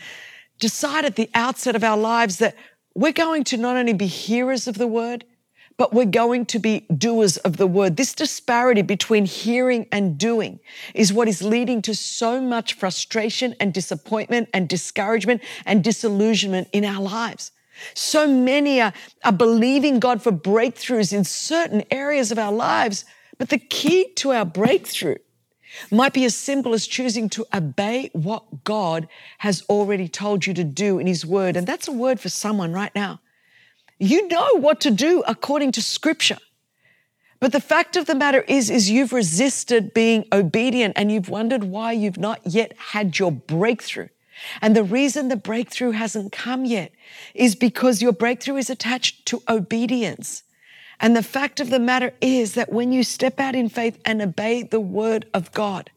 decide 0.58 1.04
at 1.04 1.16
the 1.16 1.30
outset 1.34 1.76
of 1.76 1.84
our 1.84 1.96
lives 1.96 2.38
that 2.38 2.56
we're 2.94 3.12
going 3.12 3.44
to 3.44 3.56
not 3.56 3.76
only 3.76 3.92
be 3.92 4.06
hearers 4.06 4.66
of 4.66 4.78
the 4.78 4.86
word, 4.86 5.24
but 5.76 5.92
we're 5.92 6.04
going 6.04 6.46
to 6.46 6.58
be 6.58 6.80
doers 6.96 7.36
of 7.38 7.56
the 7.56 7.66
word. 7.66 7.96
This 7.96 8.14
disparity 8.14 8.82
between 8.82 9.24
hearing 9.24 9.86
and 9.90 10.18
doing 10.18 10.60
is 10.94 11.12
what 11.12 11.28
is 11.28 11.42
leading 11.42 11.80
to 11.82 11.94
so 11.94 12.40
much 12.40 12.74
frustration 12.74 13.54
and 13.58 13.72
disappointment 13.72 14.48
and 14.52 14.68
discouragement 14.68 15.42
and 15.64 15.82
disillusionment 15.82 16.68
in 16.72 16.84
our 16.84 17.00
lives. 17.00 17.52
So 17.94 18.28
many 18.28 18.80
are, 18.80 18.92
are 19.24 19.32
believing 19.32 20.00
God 20.00 20.22
for 20.22 20.32
breakthroughs 20.32 21.12
in 21.12 21.24
certain 21.24 21.82
areas 21.90 22.30
of 22.30 22.38
our 22.38 22.52
lives, 22.52 23.04
but 23.38 23.48
the 23.48 23.58
key 23.58 24.12
to 24.16 24.32
our 24.32 24.44
breakthrough 24.44 25.16
might 25.90 26.12
be 26.12 26.24
as 26.24 26.34
simple 26.34 26.74
as 26.74 26.86
choosing 26.86 27.28
to 27.30 27.46
obey 27.54 28.10
what 28.12 28.64
God 28.64 29.08
has 29.38 29.62
already 29.68 30.08
told 30.08 30.46
you 30.46 30.54
to 30.54 30.64
do 30.64 30.98
in 30.98 31.06
His 31.06 31.24
Word. 31.24 31.56
And 31.56 31.66
that's 31.66 31.88
a 31.88 31.92
word 31.92 32.20
for 32.20 32.28
someone 32.28 32.72
right 32.72 32.94
now. 32.94 33.20
You 34.02 34.26
know 34.28 34.58
what 34.58 34.80
to 34.80 34.90
do 34.90 35.22
according 35.28 35.72
to 35.72 35.82
Scripture. 35.82 36.38
But 37.38 37.52
the 37.52 37.60
fact 37.60 37.96
of 37.96 38.06
the 38.06 38.14
matter 38.14 38.40
is, 38.48 38.70
is 38.70 38.90
you've 38.90 39.12
resisted 39.12 39.92
being 39.92 40.24
obedient 40.32 40.94
and 40.96 41.12
you've 41.12 41.28
wondered 41.28 41.64
why 41.64 41.92
you've 41.92 42.16
not 42.16 42.40
yet 42.46 42.72
had 42.78 43.18
your 43.18 43.30
breakthrough. 43.30 44.08
And 44.62 44.74
the 44.74 44.84
reason 44.84 45.28
the 45.28 45.36
breakthrough 45.36 45.90
hasn't 45.90 46.32
come 46.32 46.64
yet 46.64 46.92
is 47.34 47.54
because 47.54 48.00
your 48.00 48.12
breakthrough 48.12 48.56
is 48.56 48.70
attached 48.70 49.26
to 49.26 49.42
obedience. 49.50 50.44
And 50.98 51.14
the 51.14 51.22
fact 51.22 51.60
of 51.60 51.68
the 51.68 51.78
matter 51.78 52.14
is 52.22 52.54
that 52.54 52.72
when 52.72 52.92
you 52.92 53.04
step 53.04 53.38
out 53.38 53.54
in 53.54 53.68
faith 53.68 54.00
and 54.06 54.22
obey 54.22 54.62
the 54.62 54.80
word 54.80 55.26
of 55.34 55.52
God, 55.52 55.90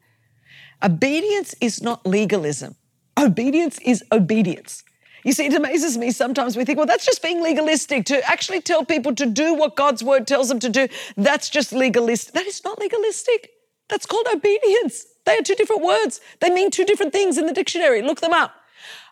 obedience 0.83 1.55
is 1.62 1.81
not 1.81 2.05
legalism. 2.05 2.75
Obedience 3.17 3.79
is 3.79 4.03
obedience. 4.12 4.83
You 5.24 5.32
see, 5.32 5.46
it 5.46 5.53
amazes 5.53 5.98
me 5.98 6.12
sometimes 6.12 6.58
we 6.58 6.65
think, 6.65 6.77
well, 6.77 6.86
that's 6.86 7.06
just 7.06 7.22
being 7.22 7.42
legalistic. 7.42 8.06
To 8.06 8.30
actually 8.30 8.62
tell 8.62 8.84
people 8.84 9.15
to 9.15 9.25
do 9.25 9.53
what 9.53 9.75
God's 9.75 10.03
word 10.03 10.27
tells 10.27 10.50
them 10.50 10.60
to 10.60 10.70
do, 10.70 10.88
that's 11.15 11.50
just 11.50 11.72
legalistic. 11.72 12.34
That 12.34 12.46
is 12.46 12.63
not 12.63 12.80
legalistic. 12.80 13.51
That's 13.89 14.06
called 14.06 14.27
obedience. 14.34 15.06
They 15.25 15.38
are 15.38 15.42
two 15.42 15.56
different 15.56 15.84
words. 15.84 16.20
They 16.39 16.50
mean 16.50 16.72
two 16.72 16.86
different 16.86 17.13
things 17.13 17.38
in 17.38 17.46
the 17.46 17.53
dictionary. 17.53 18.01
Look 18.01 18.22
them 18.22 18.34
up. 18.34 18.53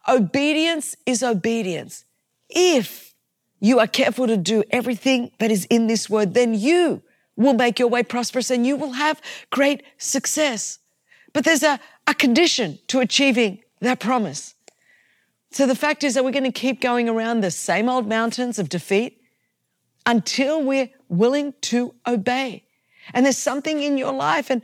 Obedience 0.08 0.96
is 1.06 1.24
obedience. 1.24 2.06
If 2.50 3.14
you 3.60 3.80
are 3.80 3.88
careful 3.88 4.28
to 4.28 4.36
do 4.36 4.64
everything 4.72 5.32
that 5.40 5.52
is 5.52 5.66
in 5.66 5.88
this 5.88 6.10
word, 6.10 6.34
then 6.34 6.54
you 6.54 7.04
will 7.38 7.54
make 7.54 7.80
your 7.80 7.88
way 7.88 8.04
prosperous 8.04 8.50
and 8.50 8.66
you 8.66 8.76
will 8.76 8.94
have 8.94 9.22
great 9.52 9.84
success. 9.98 10.80
But 11.32 11.46
there's 11.46 11.64
a, 11.64 11.80
a 12.08 12.14
condition 12.14 12.80
to 12.88 13.00
achieving 13.00 13.60
that 13.80 14.00
promise. 14.00 14.56
So 15.52 15.68
the 15.68 15.76
fact 15.76 16.04
is 16.04 16.14
that 16.14 16.24
we're 16.24 16.32
going 16.32 16.46
to 16.46 16.52
keep 16.52 16.80
going 16.80 17.10
around 17.10 17.42
the 17.42 17.52
same 17.52 17.90
old 17.90 18.08
mountains 18.08 18.58
of 18.58 18.70
defeat 18.70 19.22
until 20.06 20.64
we're 20.64 20.90
willing 21.10 21.54
to 21.62 21.94
obey. 22.08 22.64
And 23.14 23.26
there's 23.26 23.38
something 23.38 23.82
in 23.82 23.98
your 23.98 24.14
life, 24.14 24.50
and 24.50 24.62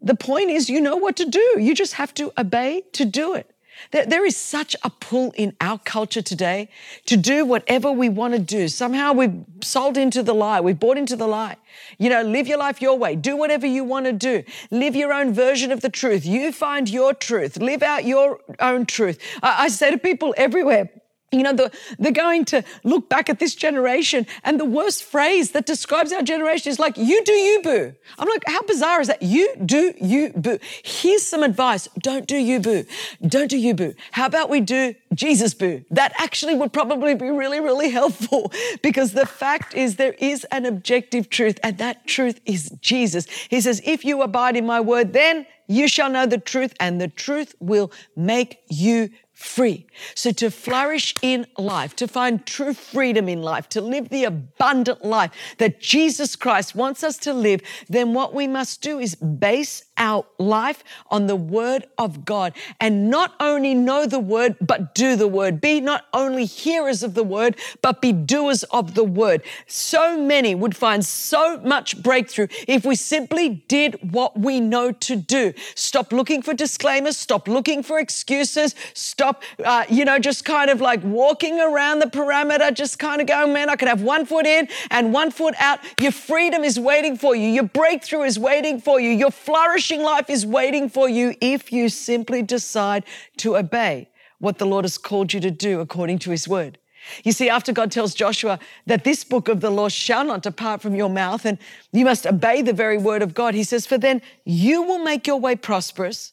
the 0.00 0.14
point 0.14 0.50
is, 0.50 0.70
you 0.70 0.80
know 0.80 0.96
what 0.96 1.16
to 1.16 1.24
do. 1.24 1.56
You 1.58 1.74
just 1.74 1.94
have 1.94 2.14
to 2.14 2.32
obey 2.38 2.84
to 2.92 3.04
do 3.04 3.34
it. 3.34 3.50
There, 3.90 4.06
there 4.06 4.24
is 4.24 4.36
such 4.36 4.76
a 4.82 4.90
pull 4.90 5.32
in 5.36 5.56
our 5.60 5.78
culture 5.78 6.22
today 6.22 6.68
to 7.06 7.16
do 7.16 7.44
whatever 7.44 7.90
we 7.90 8.08
want 8.08 8.34
to 8.34 8.40
do. 8.40 8.68
Somehow 8.68 9.12
we've 9.12 9.44
sold 9.62 9.96
into 9.96 10.22
the 10.22 10.34
lie. 10.34 10.60
We've 10.60 10.78
bought 10.78 10.98
into 10.98 11.16
the 11.16 11.26
lie. 11.26 11.56
You 11.98 12.10
know, 12.10 12.22
live 12.22 12.46
your 12.46 12.58
life 12.58 12.80
your 12.82 12.98
way. 12.98 13.16
Do 13.16 13.36
whatever 13.36 13.66
you 13.66 13.84
want 13.84 14.06
to 14.06 14.12
do. 14.12 14.44
Live 14.70 14.96
your 14.96 15.12
own 15.12 15.32
version 15.32 15.72
of 15.72 15.80
the 15.80 15.88
truth. 15.88 16.24
You 16.24 16.52
find 16.52 16.88
your 16.88 17.14
truth. 17.14 17.56
Live 17.56 17.82
out 17.82 18.04
your 18.04 18.40
own 18.58 18.86
truth. 18.86 19.18
I, 19.42 19.64
I 19.64 19.68
say 19.68 19.90
to 19.90 19.98
people 19.98 20.34
everywhere, 20.36 20.90
you 21.32 21.44
know, 21.44 21.52
the, 21.52 21.70
they're 21.98 22.10
going 22.10 22.44
to 22.46 22.64
look 22.82 23.08
back 23.08 23.30
at 23.30 23.38
this 23.38 23.54
generation, 23.54 24.26
and 24.42 24.58
the 24.58 24.64
worst 24.64 25.04
phrase 25.04 25.52
that 25.52 25.64
describes 25.64 26.12
our 26.12 26.22
generation 26.22 26.70
is 26.70 26.80
like, 26.80 26.96
you 26.96 27.24
do 27.24 27.32
you 27.32 27.62
boo. 27.62 27.94
I'm 28.18 28.28
like, 28.28 28.42
how 28.46 28.62
bizarre 28.62 29.00
is 29.00 29.06
that? 29.06 29.22
You 29.22 29.54
do 29.64 29.94
you 30.00 30.30
boo. 30.30 30.58
Here's 30.82 31.24
some 31.24 31.44
advice 31.44 31.88
don't 32.00 32.26
do 32.26 32.36
you 32.36 32.58
boo. 32.58 32.84
Don't 33.22 33.48
do 33.48 33.56
you 33.56 33.74
boo. 33.74 33.94
How 34.10 34.26
about 34.26 34.50
we 34.50 34.60
do 34.60 34.94
Jesus 35.14 35.54
boo? 35.54 35.84
That 35.90 36.12
actually 36.18 36.54
would 36.54 36.72
probably 36.72 37.14
be 37.14 37.30
really, 37.30 37.60
really 37.60 37.90
helpful 37.90 38.52
because 38.82 39.12
the 39.12 39.26
fact 39.26 39.74
is 39.74 39.96
there 39.96 40.14
is 40.14 40.44
an 40.50 40.66
objective 40.66 41.30
truth, 41.30 41.60
and 41.62 41.78
that 41.78 42.08
truth 42.08 42.40
is 42.44 42.70
Jesus. 42.80 43.26
He 43.48 43.60
says, 43.60 43.80
if 43.84 44.04
you 44.04 44.22
abide 44.22 44.56
in 44.56 44.66
my 44.66 44.80
word, 44.80 45.12
then 45.12 45.46
you 45.68 45.86
shall 45.86 46.10
know 46.10 46.26
the 46.26 46.38
truth, 46.38 46.74
and 46.80 47.00
the 47.00 47.06
truth 47.06 47.54
will 47.60 47.92
make 48.16 48.58
you 48.68 49.10
free. 49.40 49.86
So 50.14 50.32
to 50.32 50.50
flourish 50.50 51.14
in 51.22 51.46
life, 51.56 51.96
to 51.96 52.06
find 52.06 52.44
true 52.44 52.74
freedom 52.74 53.26
in 53.26 53.40
life, 53.40 53.70
to 53.70 53.80
live 53.80 54.10
the 54.10 54.24
abundant 54.24 55.02
life 55.02 55.30
that 55.56 55.80
Jesus 55.80 56.36
Christ 56.36 56.74
wants 56.74 57.02
us 57.02 57.16
to 57.18 57.32
live, 57.32 57.62
then 57.88 58.12
what 58.12 58.34
we 58.34 58.46
must 58.46 58.82
do 58.82 58.98
is 58.98 59.14
base 59.14 59.82
our 59.96 60.26
life 60.38 60.84
on 61.10 61.26
the 61.26 61.36
word 61.36 61.86
of 61.96 62.24
God 62.26 62.52
and 62.80 63.08
not 63.08 63.34
only 63.40 63.74
know 63.74 64.04
the 64.06 64.18
word, 64.18 64.56
but 64.60 64.94
do 64.94 65.16
the 65.16 65.28
word. 65.28 65.60
Be 65.60 65.80
not 65.80 66.04
only 66.12 66.44
hearers 66.44 67.02
of 67.02 67.14
the 67.14 67.24
word, 67.24 67.56
but 67.80 68.02
be 68.02 68.12
doers 68.12 68.62
of 68.64 68.94
the 68.94 69.04
word. 69.04 69.42
So 69.66 70.18
many 70.18 70.54
would 70.54 70.76
find 70.76 71.04
so 71.04 71.58
much 71.60 72.02
breakthrough 72.02 72.48
if 72.68 72.84
we 72.84 72.94
simply 72.94 73.64
did 73.68 74.12
what 74.12 74.38
we 74.38 74.60
know 74.60 74.92
to 74.92 75.16
do. 75.16 75.54
Stop 75.74 76.12
looking 76.12 76.42
for 76.42 76.52
disclaimers, 76.52 77.16
stop 77.16 77.48
looking 77.48 77.82
for 77.82 77.98
excuses, 77.98 78.74
stop, 78.92 79.29
uh, 79.64 79.84
you 79.88 80.04
know, 80.04 80.18
just 80.18 80.44
kind 80.44 80.70
of 80.70 80.80
like 80.80 81.02
walking 81.02 81.60
around 81.60 81.98
the 82.00 82.06
parameter, 82.06 82.72
just 82.72 82.98
kind 82.98 83.20
of 83.20 83.26
going, 83.26 83.52
man, 83.52 83.68
I 83.70 83.76
could 83.76 83.88
have 83.88 84.02
one 84.02 84.26
foot 84.26 84.46
in 84.46 84.68
and 84.90 85.12
one 85.12 85.30
foot 85.30 85.54
out. 85.58 85.80
Your 85.98 86.12
freedom 86.12 86.64
is 86.64 86.78
waiting 86.78 87.16
for 87.16 87.34
you. 87.34 87.48
Your 87.48 87.64
breakthrough 87.64 88.22
is 88.22 88.38
waiting 88.38 88.80
for 88.80 89.00
you. 89.00 89.10
Your 89.10 89.30
flourishing 89.30 90.02
life 90.02 90.30
is 90.30 90.46
waiting 90.46 90.88
for 90.88 91.08
you 91.08 91.34
if 91.40 91.72
you 91.72 91.88
simply 91.88 92.42
decide 92.42 93.04
to 93.38 93.56
obey 93.56 94.08
what 94.38 94.58
the 94.58 94.66
Lord 94.66 94.84
has 94.84 94.98
called 94.98 95.32
you 95.32 95.40
to 95.40 95.50
do 95.50 95.80
according 95.80 96.18
to 96.20 96.30
his 96.30 96.48
word. 96.48 96.78
You 97.24 97.32
see, 97.32 97.48
after 97.48 97.72
God 97.72 97.90
tells 97.90 98.14
Joshua 98.14 98.58
that 98.86 99.04
this 99.04 99.24
book 99.24 99.48
of 99.48 99.60
the 99.60 99.70
law 99.70 99.88
shall 99.88 100.24
not 100.24 100.42
depart 100.42 100.82
from 100.82 100.94
your 100.94 101.08
mouth 101.08 101.44
and 101.44 101.58
you 101.92 102.04
must 102.04 102.26
obey 102.26 102.62
the 102.62 102.72
very 102.72 102.98
word 102.98 103.22
of 103.22 103.34
God, 103.34 103.54
he 103.54 103.64
says, 103.64 103.86
For 103.86 103.98
then 103.98 104.20
you 104.44 104.82
will 104.82 104.98
make 104.98 105.26
your 105.26 105.38
way 105.38 105.56
prosperous 105.56 106.32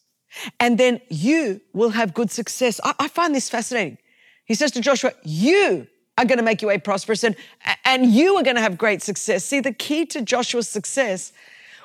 and 0.60 0.78
then 0.78 1.00
you 1.08 1.60
will 1.72 1.90
have 1.90 2.14
good 2.14 2.30
success. 2.30 2.80
I, 2.84 2.94
I 2.98 3.08
find 3.08 3.34
this 3.34 3.48
fascinating. 3.48 3.98
He 4.44 4.54
says 4.54 4.70
to 4.72 4.80
Joshua, 4.80 5.12
You 5.22 5.86
are 6.16 6.24
going 6.24 6.38
to 6.38 6.44
make 6.44 6.62
your 6.62 6.70
way 6.70 6.78
prosperous 6.78 7.24
and, 7.24 7.36
and 7.84 8.06
you 8.06 8.36
are 8.36 8.42
going 8.42 8.56
to 8.56 8.62
have 8.62 8.76
great 8.76 9.02
success. 9.02 9.44
See, 9.44 9.60
the 9.60 9.72
key 9.72 10.06
to 10.06 10.22
Joshua's 10.22 10.68
success 10.68 11.32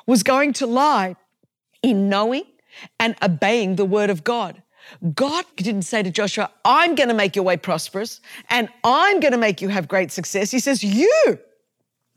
was 0.06 0.24
going 0.24 0.54
to 0.54 0.68
lie 0.68 1.16
in 1.82 2.10
knowing 2.10 2.44
and 3.00 3.16
obeying 3.22 3.76
the 3.76 3.86
word 3.86 4.10
of 4.10 4.24
God. 4.24 4.62
God 5.14 5.46
didn't 5.56 5.84
say 5.84 6.04
to 6.04 6.12
Joshua, 6.12 6.52
I'm 6.66 6.96
going 6.96 7.10
to 7.10 7.16
make 7.16 7.36
your 7.36 7.46
way 7.46 7.58
prosperous 7.58 8.20
and 8.50 8.70
I'm 8.84 9.20
going 9.20 9.32
to 9.32 9.38
make 9.38 9.62
you 9.62 9.70
have 9.70 9.88
great 9.88 10.12
success. 10.12 10.52
He 10.52 10.60
says, 10.60 10.84
You, 10.84 11.40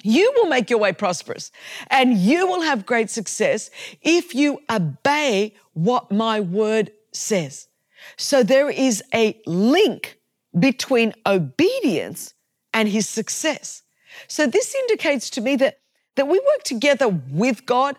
you 0.02 0.32
will 0.36 0.48
make 0.48 0.70
your 0.70 0.78
way 0.78 0.92
prosperous 0.92 1.50
and 1.90 2.16
you 2.16 2.46
will 2.46 2.62
have 2.62 2.86
great 2.86 3.10
success 3.10 3.70
if 4.02 4.34
you 4.34 4.60
obey 4.70 5.54
what 5.72 6.12
my 6.12 6.40
word 6.40 6.90
says. 7.12 7.68
So 8.16 8.42
there 8.42 8.70
is 8.70 9.02
a 9.14 9.40
link 9.46 10.18
between 10.58 11.14
obedience 11.24 12.34
and 12.72 12.88
his 12.88 13.08
success. 13.08 13.82
So 14.28 14.46
this 14.46 14.74
indicates 14.74 15.30
to 15.30 15.40
me 15.40 15.56
that, 15.56 15.80
that 16.14 16.28
we 16.28 16.38
work 16.38 16.62
together 16.64 17.08
with 17.08 17.66
God 17.66 17.96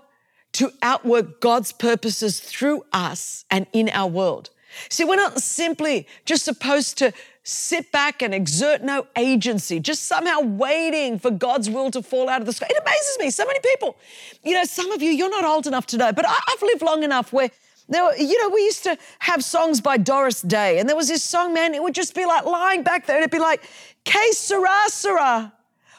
to 0.54 0.72
outwork 0.82 1.42
God's 1.42 1.72
purposes 1.72 2.40
through 2.40 2.84
us 2.94 3.46
and 3.52 3.68
in 3.74 3.90
our 3.90 4.08
world. 4.08 4.50
See, 4.90 5.04
we're 5.04 5.16
not 5.16 5.42
simply 5.42 6.08
just 6.26 6.46
supposed 6.46 6.98
to 7.00 7.14
sit 7.48 7.94
back 7.94 8.22
and 8.22 8.34
exert 8.34 8.84
no 8.84 9.08
agency, 9.16 9.80
just 9.80 10.04
somehow 10.04 10.42
waiting 10.42 11.18
for 11.18 11.32
God's 11.32 11.70
will 11.70 11.90
to 11.92 12.04
fall 12.04 12.28
out 12.28 12.42
of 12.42 12.46
the 12.46 12.52
sky. 12.52 12.68
It 12.70 12.78
amazes 12.82 13.18
me. 13.20 13.30
So 13.30 13.46
many 13.46 13.60
people, 13.60 13.96
you 14.44 14.54
know, 14.54 14.66
some 14.66 14.92
of 14.92 15.02
you, 15.02 15.12
you're 15.12 15.30
not 15.30 15.46
old 15.46 15.66
enough 15.66 15.86
to 15.88 15.98
know, 15.98 16.12
but 16.12 16.26
I've 16.28 16.62
lived 16.62 16.82
long 16.82 17.04
enough 17.04 17.32
where 17.32 17.50
were, 17.90 18.16
you 18.18 18.42
know, 18.42 18.50
we 18.54 18.64
used 18.64 18.84
to 18.84 18.98
have 19.20 19.44
songs 19.46 19.80
by 19.80 19.96
Doris 19.96 20.42
Day, 20.42 20.80
and 20.80 20.90
there 20.90 20.96
was 20.96 21.08
this 21.08 21.24
song, 21.24 21.54
man, 21.54 21.74
it 21.74 21.82
would 21.82 21.96
just 21.96 22.14
be 22.14 22.26
like 22.26 22.44
lying 22.44 22.84
back 22.84 23.06
there, 23.06 23.16
and 23.16 23.24
it'd 23.24 23.32
be 23.32 23.40
like, 23.40 23.64
Que 24.04 24.34
sera, 24.34 24.86
sera. 24.88 25.54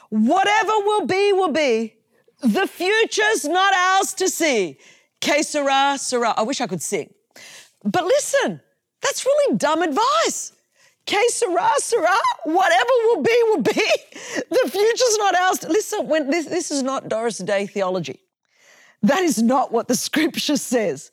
Whatever 0.09 0.71
will 0.85 1.07
be, 1.07 1.33
will 1.33 1.51
be. 1.51 1.95
The 2.41 2.67
future's 2.67 3.45
not 3.45 3.73
ours 3.73 4.13
to 4.15 4.29
see. 4.29 4.77
Que 5.19 5.43
sera, 5.43 5.97
sera. 5.97 6.33
I 6.37 6.43
wish 6.43 6.61
I 6.61 6.67
could 6.67 6.81
sing. 6.81 7.11
But 7.83 8.05
listen, 8.05 8.61
that's 9.01 9.25
really 9.25 9.57
dumb 9.57 9.81
advice. 9.81 10.53
Que 11.09 11.29
sera, 11.31 11.67
sera. 11.79 12.15
Whatever 12.43 12.91
will 13.05 13.23
be, 13.23 13.43
will 13.47 13.63
be. 13.63 13.71
The 14.51 14.69
future's 14.69 15.17
not 15.17 15.35
ours. 15.35 15.63
Listen, 15.63 16.07
when 16.07 16.29
this, 16.29 16.45
this 16.45 16.69
is 16.69 16.83
not 16.83 17.09
Doris 17.09 17.39
Day 17.39 17.65
theology. 17.65 18.19
That 19.01 19.23
is 19.23 19.41
not 19.41 19.71
what 19.71 19.87
the 19.87 19.95
scripture 19.95 20.55
says. 20.55 21.11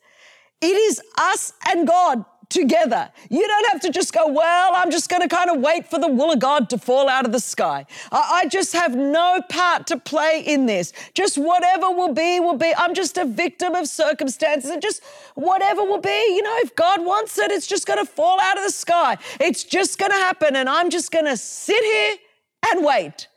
It 0.61 0.67
is 0.67 1.01
us 1.17 1.55
and 1.67 1.87
God 1.87 2.27
together. 2.49 3.11
You 3.29 3.47
don't 3.47 3.67
have 3.73 3.81
to 3.83 3.91
just 3.91 4.13
go, 4.13 4.29
well, 4.29 4.73
I'm 4.75 4.91
just 4.91 5.09
going 5.09 5.23
to 5.23 5.29
kind 5.29 5.51
of 5.51 5.61
wait 5.61 5.89
for 5.89 5.99
the 5.99 6.09
will 6.09 6.33
of 6.33 6.39
God 6.39 6.71
to 6.71 6.79
fall 6.79 7.09
out 7.09 7.25
of 7.25 7.33
the 7.33 7.41
sky. 7.41 7.87
I, 8.13 8.43
I, 8.43 8.49
just 8.49 8.73
have 8.73 8.95
no 8.95 9.43
part 9.49 9.87
to 9.89 9.99
play 9.99 10.43
in 10.47 10.67
this. 10.67 10.93
Just 11.15 11.37
whatever 11.37 11.91
will 11.91 12.15
be, 12.15 12.39
will 12.39 12.57
be. 12.57 12.73
I'm 12.77 12.95
just 12.95 13.19
a 13.19 13.25
victim 13.25 13.75
of 13.75 13.89
circumstances 13.89 14.71
and 14.71 14.81
just 14.81 15.03
whatever 15.35 15.83
will 15.83 16.01
be. 16.01 16.35
You 16.35 16.43
know, 16.43 16.57
if 16.59 16.75
God 16.77 17.05
wants 17.05 17.37
it, 17.39 17.51
it's 17.51 17.67
just 17.67 17.87
going 17.87 17.99
to 17.99 18.11
fall 18.11 18.41
out 18.41 18.57
of 18.57 18.65
the 18.65 18.71
sky. 18.71 19.17
It's 19.41 19.65
just 19.65 19.99
going 19.99 20.13
to 20.13 20.19
happen. 20.19 20.57
And 20.57 20.69
I'm 20.69 20.91
just 20.91 21.11
going 21.11 21.25
to 21.25 21.37
sit 21.37 21.83
here 21.83 22.17
and 22.71 22.85
wait. 22.85 23.29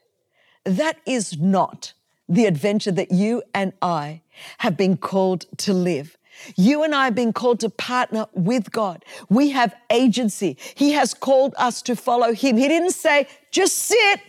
That 0.65 0.98
is 1.06 1.38
not 1.39 1.93
the 2.28 2.45
adventure 2.45 2.91
that 2.91 3.12
you 3.12 3.41
and 3.56 3.74
I 3.82 4.22
have 4.60 4.78
been 4.78 4.98
called 4.98 5.45
to 5.58 5.74
live. 5.74 6.15
You 6.56 6.84
and 6.84 6.93
I 6.95 7.06
have 7.06 7.15
been 7.15 7.34
called 7.34 7.60
to 7.62 7.69
partner 7.69 8.28
with 8.34 8.71
God. 8.71 9.04
We 9.30 9.49
have 9.52 9.75
agency. 9.89 10.58
He 10.75 10.91
has 10.91 11.13
called 11.13 11.54
us 11.58 11.82
to 11.84 11.95
follow 11.95 12.34
Him. 12.34 12.58
He 12.58 12.67
didn't 12.67 12.91
say, 12.91 13.28
just 13.52 13.78
sit, 13.78 14.21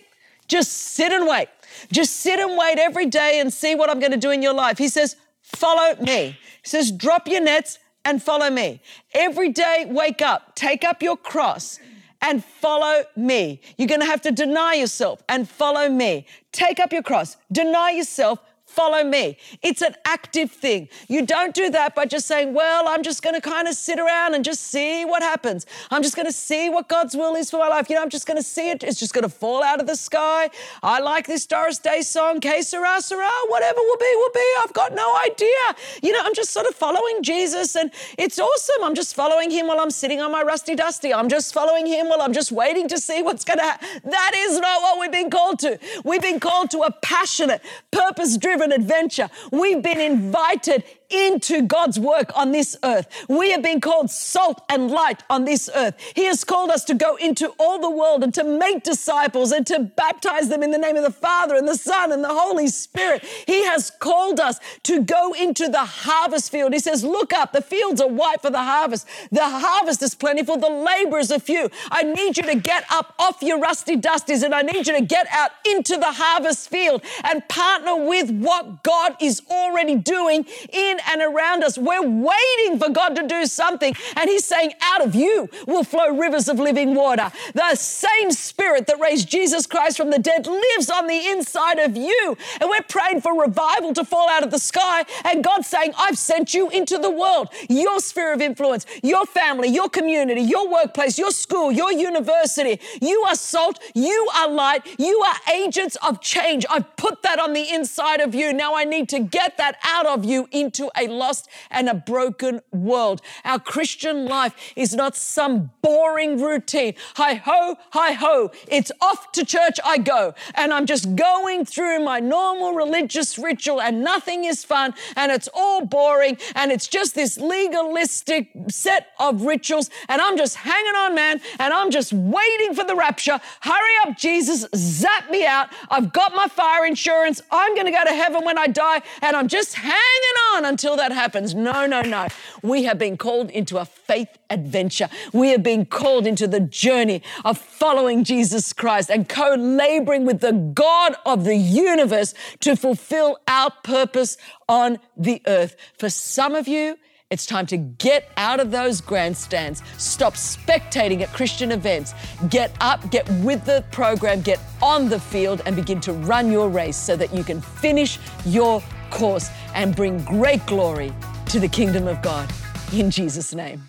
just 0.48 0.72
sit 0.72 1.12
and 1.12 1.26
wait. 1.26 1.48
Just 1.92 2.16
sit 2.16 2.40
and 2.40 2.56
wait 2.56 2.78
every 2.78 3.06
day 3.06 3.40
and 3.40 3.52
see 3.52 3.74
what 3.74 3.90
I'm 3.90 4.00
going 4.00 4.12
to 4.12 4.18
do 4.18 4.30
in 4.30 4.42
your 4.42 4.54
life. 4.54 4.78
He 4.78 4.88
says, 4.88 5.16
follow 5.42 5.96
me. 6.00 6.36
He 6.62 6.68
says, 6.68 6.90
drop 6.90 7.28
your 7.28 7.40
nets 7.40 7.78
and 8.04 8.22
follow 8.22 8.50
me. 8.50 8.80
Every 9.14 9.50
day, 9.50 9.86
wake 9.88 10.22
up, 10.22 10.54
take 10.54 10.84
up 10.84 11.02
your 11.02 11.16
cross 11.16 11.78
and 12.22 12.44
follow 12.44 13.04
me. 13.16 13.60
You're 13.78 13.88
going 13.88 14.00
to 14.00 14.06
have 14.06 14.22
to 14.22 14.32
deny 14.32 14.74
yourself 14.74 15.22
and 15.28 15.48
follow 15.48 15.88
me. 15.88 16.26
Take 16.52 16.80
up 16.80 16.92
your 16.92 17.02
cross, 17.02 17.36
deny 17.50 17.90
yourself, 17.90 18.40
follow 18.80 19.04
me. 19.04 19.36
It's 19.60 19.82
an 19.82 19.94
active 20.06 20.50
thing. 20.50 20.88
You 21.06 21.26
don't 21.26 21.54
do 21.54 21.68
that 21.68 21.94
by 21.94 22.06
just 22.06 22.26
saying, 22.26 22.54
well, 22.54 22.88
I'm 22.88 23.02
just 23.02 23.22
going 23.22 23.34
to 23.34 23.40
kind 23.42 23.68
of 23.68 23.74
sit 23.74 23.98
around 23.98 24.34
and 24.34 24.42
just 24.42 24.62
see 24.62 25.04
what 25.04 25.22
happens. 25.22 25.66
I'm 25.90 26.02
just 26.02 26.16
going 26.16 26.24
to 26.24 26.32
see 26.32 26.70
what 26.70 26.88
God's 26.88 27.14
will 27.14 27.34
is 27.34 27.50
for 27.50 27.58
my 27.58 27.68
life. 27.68 27.90
You 27.90 27.96
know, 27.96 28.02
I'm 28.02 28.08
just 28.08 28.26
going 28.26 28.38
to 28.38 28.42
see 28.42 28.70
it. 28.70 28.82
It's 28.82 28.98
just 28.98 29.12
going 29.12 29.24
to 29.24 29.28
fall 29.28 29.62
out 29.62 29.80
of 29.80 29.86
the 29.86 29.96
sky. 29.96 30.48
I 30.82 30.98
like 31.00 31.26
this 31.26 31.44
Doris 31.44 31.78
Day 31.78 32.00
song, 32.00 32.40
sera, 32.40 33.02
sera, 33.02 33.30
whatever 33.48 33.80
will 33.80 33.98
be, 33.98 34.12
will 34.16 34.34
be. 34.34 34.48
I've 34.64 34.72
got 34.72 34.94
no 34.94 35.14
idea. 35.26 35.62
You 36.02 36.12
know, 36.14 36.20
I'm 36.22 36.34
just 36.34 36.50
sort 36.50 36.66
of 36.66 36.74
following 36.74 37.22
Jesus 37.22 37.76
and 37.76 37.92
it's 38.16 38.38
awesome. 38.38 38.82
I'm 38.82 38.94
just 38.94 39.14
following 39.14 39.50
him 39.50 39.66
while 39.66 39.80
I'm 39.80 39.90
sitting 39.90 40.22
on 40.22 40.32
my 40.32 40.42
rusty 40.42 40.74
dusty. 40.74 41.12
I'm 41.12 41.28
just 41.28 41.52
following 41.52 41.84
him 41.84 42.08
while 42.08 42.22
I'm 42.22 42.32
just 42.32 42.50
waiting 42.50 42.88
to 42.88 42.98
see 42.98 43.20
what's 43.20 43.44
going 43.44 43.58
to 43.58 43.64
happen. 43.64 43.88
That 44.04 44.32
is 44.34 44.58
not 44.58 44.80
what 44.80 44.98
we've 44.98 45.12
been 45.12 45.28
called 45.28 45.58
to. 45.58 45.78
We've 46.02 46.22
been 46.22 46.40
called 46.40 46.70
to 46.70 46.78
a 46.78 46.90
passionate, 47.02 47.60
purpose 47.90 48.38
driven, 48.38 48.69
an 48.70 48.80
adventure. 48.80 49.28
We've 49.50 49.82
been 49.82 50.00
invited 50.00 50.84
into 51.10 51.62
God's 51.62 51.98
work 51.98 52.30
on 52.36 52.52
this 52.52 52.76
earth. 52.82 53.06
We 53.28 53.50
have 53.52 53.62
been 53.62 53.80
called 53.80 54.10
salt 54.10 54.62
and 54.68 54.90
light 54.90 55.22
on 55.28 55.44
this 55.44 55.68
earth. 55.74 55.94
He 56.14 56.24
has 56.24 56.44
called 56.44 56.70
us 56.70 56.84
to 56.84 56.94
go 56.94 57.16
into 57.16 57.48
all 57.58 57.80
the 57.80 57.90
world 57.90 58.22
and 58.22 58.32
to 58.34 58.44
make 58.44 58.82
disciples 58.82 59.52
and 59.52 59.66
to 59.66 59.80
baptize 59.80 60.48
them 60.48 60.62
in 60.62 60.70
the 60.70 60.78
name 60.78 60.96
of 60.96 61.02
the 61.02 61.10
Father 61.10 61.56
and 61.56 61.66
the 61.66 61.76
Son 61.76 62.12
and 62.12 62.22
the 62.22 62.28
Holy 62.28 62.68
Spirit. 62.68 63.24
He 63.46 63.64
has 63.66 63.90
called 63.90 64.40
us 64.40 64.60
to 64.84 65.02
go 65.02 65.32
into 65.34 65.68
the 65.68 65.84
harvest 65.84 66.50
field. 66.50 66.72
He 66.72 66.78
says, 66.78 67.04
Look 67.04 67.32
up, 67.32 67.52
the 67.52 67.62
fields 67.62 68.00
are 68.00 68.08
white 68.08 68.40
for 68.40 68.50
the 68.50 68.62
harvest. 68.62 69.06
The 69.30 69.48
harvest 69.48 70.02
is 70.02 70.14
plentiful, 70.14 70.56
the 70.56 70.68
laborers 70.68 71.30
are 71.30 71.40
few. 71.40 71.70
I 71.90 72.02
need 72.02 72.36
you 72.36 72.44
to 72.44 72.54
get 72.54 72.84
up 72.90 73.14
off 73.18 73.42
your 73.42 73.58
rusty 73.58 73.96
dusties 73.96 74.42
and 74.42 74.54
I 74.54 74.62
need 74.62 74.86
you 74.86 74.96
to 74.98 75.04
get 75.04 75.26
out 75.30 75.50
into 75.66 75.96
the 75.96 76.12
harvest 76.12 76.68
field 76.68 77.02
and 77.24 77.46
partner 77.48 77.96
with 77.96 78.30
what 78.30 78.82
God 78.82 79.16
is 79.20 79.42
already 79.50 79.96
doing 79.96 80.46
in 80.72 80.99
and 81.08 81.22
around 81.22 81.64
us. 81.64 81.78
We're 81.78 82.02
waiting 82.02 82.78
for 82.78 82.90
God 82.90 83.16
to 83.16 83.26
do 83.26 83.46
something. 83.46 83.94
And 84.16 84.28
He's 84.28 84.44
saying, 84.44 84.74
out 84.82 85.04
of 85.04 85.14
you 85.14 85.48
will 85.66 85.84
flow 85.84 86.16
rivers 86.16 86.48
of 86.48 86.58
living 86.58 86.94
water. 86.94 87.30
The 87.54 87.74
same 87.74 88.30
Spirit 88.30 88.86
that 88.86 89.00
raised 89.00 89.28
Jesus 89.28 89.66
Christ 89.66 89.96
from 89.96 90.10
the 90.10 90.18
dead 90.18 90.46
lives 90.46 90.90
on 90.90 91.06
the 91.06 91.28
inside 91.28 91.78
of 91.78 91.96
you. 91.96 92.36
And 92.60 92.68
we're 92.68 92.82
praying 92.82 93.20
for 93.20 93.38
revival 93.40 93.94
to 93.94 94.04
fall 94.04 94.28
out 94.28 94.42
of 94.42 94.50
the 94.50 94.58
sky. 94.58 95.04
And 95.24 95.42
God's 95.44 95.66
saying, 95.66 95.92
I've 95.98 96.18
sent 96.18 96.54
you 96.54 96.68
into 96.70 96.98
the 96.98 97.10
world, 97.10 97.48
your 97.68 98.00
sphere 98.00 98.32
of 98.32 98.40
influence, 98.40 98.86
your 99.02 99.26
family, 99.26 99.68
your 99.68 99.88
community, 99.88 100.40
your 100.42 100.70
workplace, 100.70 101.18
your 101.18 101.30
school, 101.30 101.72
your 101.72 101.92
university. 101.92 102.80
You 103.00 103.24
are 103.28 103.34
salt, 103.34 103.78
you 103.94 104.28
are 104.36 104.48
light, 104.48 104.86
you 104.98 105.22
are 105.26 105.52
agents 105.52 105.96
of 106.02 106.20
change. 106.20 106.66
I've 106.68 106.96
put 106.96 107.22
that 107.22 107.38
on 107.38 107.52
the 107.52 107.72
inside 107.72 108.20
of 108.20 108.34
you. 108.34 108.52
Now 108.52 108.74
I 108.74 108.84
need 108.84 109.08
to 109.10 109.20
get 109.20 109.56
that 109.58 109.78
out 109.84 110.06
of 110.06 110.24
you 110.24 110.48
into 110.50 110.89
a 110.96 111.06
lost 111.08 111.48
and 111.70 111.88
a 111.88 111.94
broken 111.94 112.60
world. 112.72 113.22
Our 113.44 113.58
Christian 113.58 114.26
life 114.26 114.54
is 114.76 114.94
not 114.94 115.16
some 115.16 115.70
boring 115.82 116.40
routine. 116.40 116.94
Hi 117.16 117.34
ho, 117.34 117.76
hi 117.90 118.12
ho. 118.12 118.50
It's 118.68 118.92
off 119.00 119.32
to 119.32 119.44
church 119.44 119.78
I 119.84 119.98
go. 119.98 120.34
And 120.54 120.72
I'm 120.72 120.86
just 120.86 121.16
going 121.16 121.64
through 121.64 122.00
my 122.00 122.20
normal 122.20 122.72
religious 122.74 123.38
ritual 123.38 123.80
and 123.80 124.02
nothing 124.02 124.44
is 124.44 124.64
fun 124.64 124.94
and 125.16 125.32
it's 125.32 125.48
all 125.54 125.84
boring 125.84 126.38
and 126.54 126.72
it's 126.72 126.86
just 126.86 127.14
this 127.14 127.38
legalistic 127.38 128.50
set 128.68 129.08
of 129.18 129.42
rituals 129.42 129.90
and 130.08 130.20
I'm 130.20 130.36
just 130.36 130.56
hanging 130.56 130.94
on, 130.94 131.14
man, 131.14 131.40
and 131.58 131.72
I'm 131.72 131.90
just 131.90 132.12
waiting 132.12 132.74
for 132.74 132.84
the 132.84 132.94
rapture. 132.94 133.38
Hurry 133.60 133.94
up, 134.04 134.16
Jesus, 134.16 134.66
zap 134.74 135.30
me 135.30 135.46
out. 135.46 135.68
I've 135.90 136.12
got 136.12 136.34
my 136.34 136.46
fire 136.48 136.86
insurance. 136.86 137.40
I'm 137.50 137.74
going 137.74 137.86
to 137.86 137.92
go 137.92 138.04
to 138.04 138.14
heaven 138.14 138.44
when 138.44 138.58
I 138.58 138.66
die 138.66 139.02
and 139.22 139.36
I'm 139.36 139.48
just 139.48 139.74
hanging 139.74 140.36
on 140.54 140.64
until 140.64 140.79
until 140.80 140.96
that 140.96 141.12
happens. 141.12 141.54
No, 141.54 141.84
no, 141.84 142.00
no. 142.00 142.26
We 142.62 142.84
have 142.84 142.98
been 142.98 143.18
called 143.18 143.50
into 143.50 143.76
a 143.76 143.84
faith 143.84 144.38
adventure. 144.48 145.10
We 145.30 145.50
have 145.50 145.62
been 145.62 145.84
called 145.84 146.26
into 146.26 146.46
the 146.46 146.60
journey 146.60 147.22
of 147.44 147.58
following 147.58 148.24
Jesus 148.24 148.72
Christ 148.72 149.10
and 149.10 149.28
co 149.28 149.56
laboring 149.56 150.24
with 150.24 150.40
the 150.40 150.52
God 150.52 151.16
of 151.26 151.44
the 151.44 151.54
universe 151.54 152.32
to 152.60 152.76
fulfill 152.76 153.40
our 153.46 153.70
purpose 153.84 154.38
on 154.70 154.98
the 155.18 155.42
earth. 155.46 155.76
For 155.98 156.08
some 156.08 156.54
of 156.54 156.66
you, 156.66 156.96
it's 157.28 157.44
time 157.44 157.66
to 157.66 157.76
get 157.76 158.30
out 158.38 158.58
of 158.58 158.70
those 158.70 159.02
grandstands. 159.02 159.82
Stop 159.98 160.32
spectating 160.32 161.20
at 161.20 161.28
Christian 161.34 161.72
events. 161.72 162.14
Get 162.48 162.74
up, 162.80 163.10
get 163.10 163.28
with 163.44 163.66
the 163.66 163.84
program, 163.92 164.40
get 164.40 164.58
on 164.80 165.10
the 165.10 165.20
field, 165.20 165.60
and 165.66 165.76
begin 165.76 166.00
to 166.00 166.14
run 166.14 166.50
your 166.50 166.70
race 166.70 166.96
so 166.96 167.16
that 167.16 167.34
you 167.34 167.44
can 167.44 167.60
finish 167.60 168.18
your 168.46 168.82
course 169.10 169.50
and 169.74 169.94
bring 169.94 170.22
great 170.24 170.64
glory 170.66 171.12
to 171.46 171.60
the 171.60 171.68
kingdom 171.68 172.06
of 172.06 172.22
God. 172.22 172.50
In 172.92 173.10
Jesus' 173.10 173.54
name. 173.54 173.82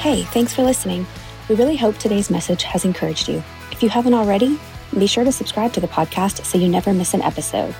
Hey, 0.00 0.22
thanks 0.24 0.54
for 0.54 0.62
listening. 0.62 1.06
We 1.48 1.54
really 1.56 1.76
hope 1.76 1.98
today's 1.98 2.30
message 2.30 2.62
has 2.62 2.84
encouraged 2.84 3.28
you. 3.28 3.42
If 3.72 3.82
you 3.82 3.88
haven't 3.88 4.14
already, 4.14 4.58
be 4.96 5.06
sure 5.06 5.24
to 5.24 5.32
subscribe 5.32 5.72
to 5.74 5.80
the 5.80 5.88
podcast 5.88 6.44
so 6.44 6.58
you 6.58 6.68
never 6.68 6.92
miss 6.92 7.14
an 7.14 7.22
episode. 7.22 7.74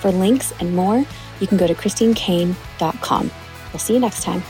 For 0.00 0.10
links 0.10 0.52
and 0.60 0.74
more, 0.74 1.04
you 1.40 1.46
can 1.46 1.56
go 1.58 1.66
to 1.66 1.74
christinecaine.com. 1.74 3.30
We'll 3.72 3.78
see 3.78 3.94
you 3.94 4.00
next 4.00 4.22
time. 4.22 4.42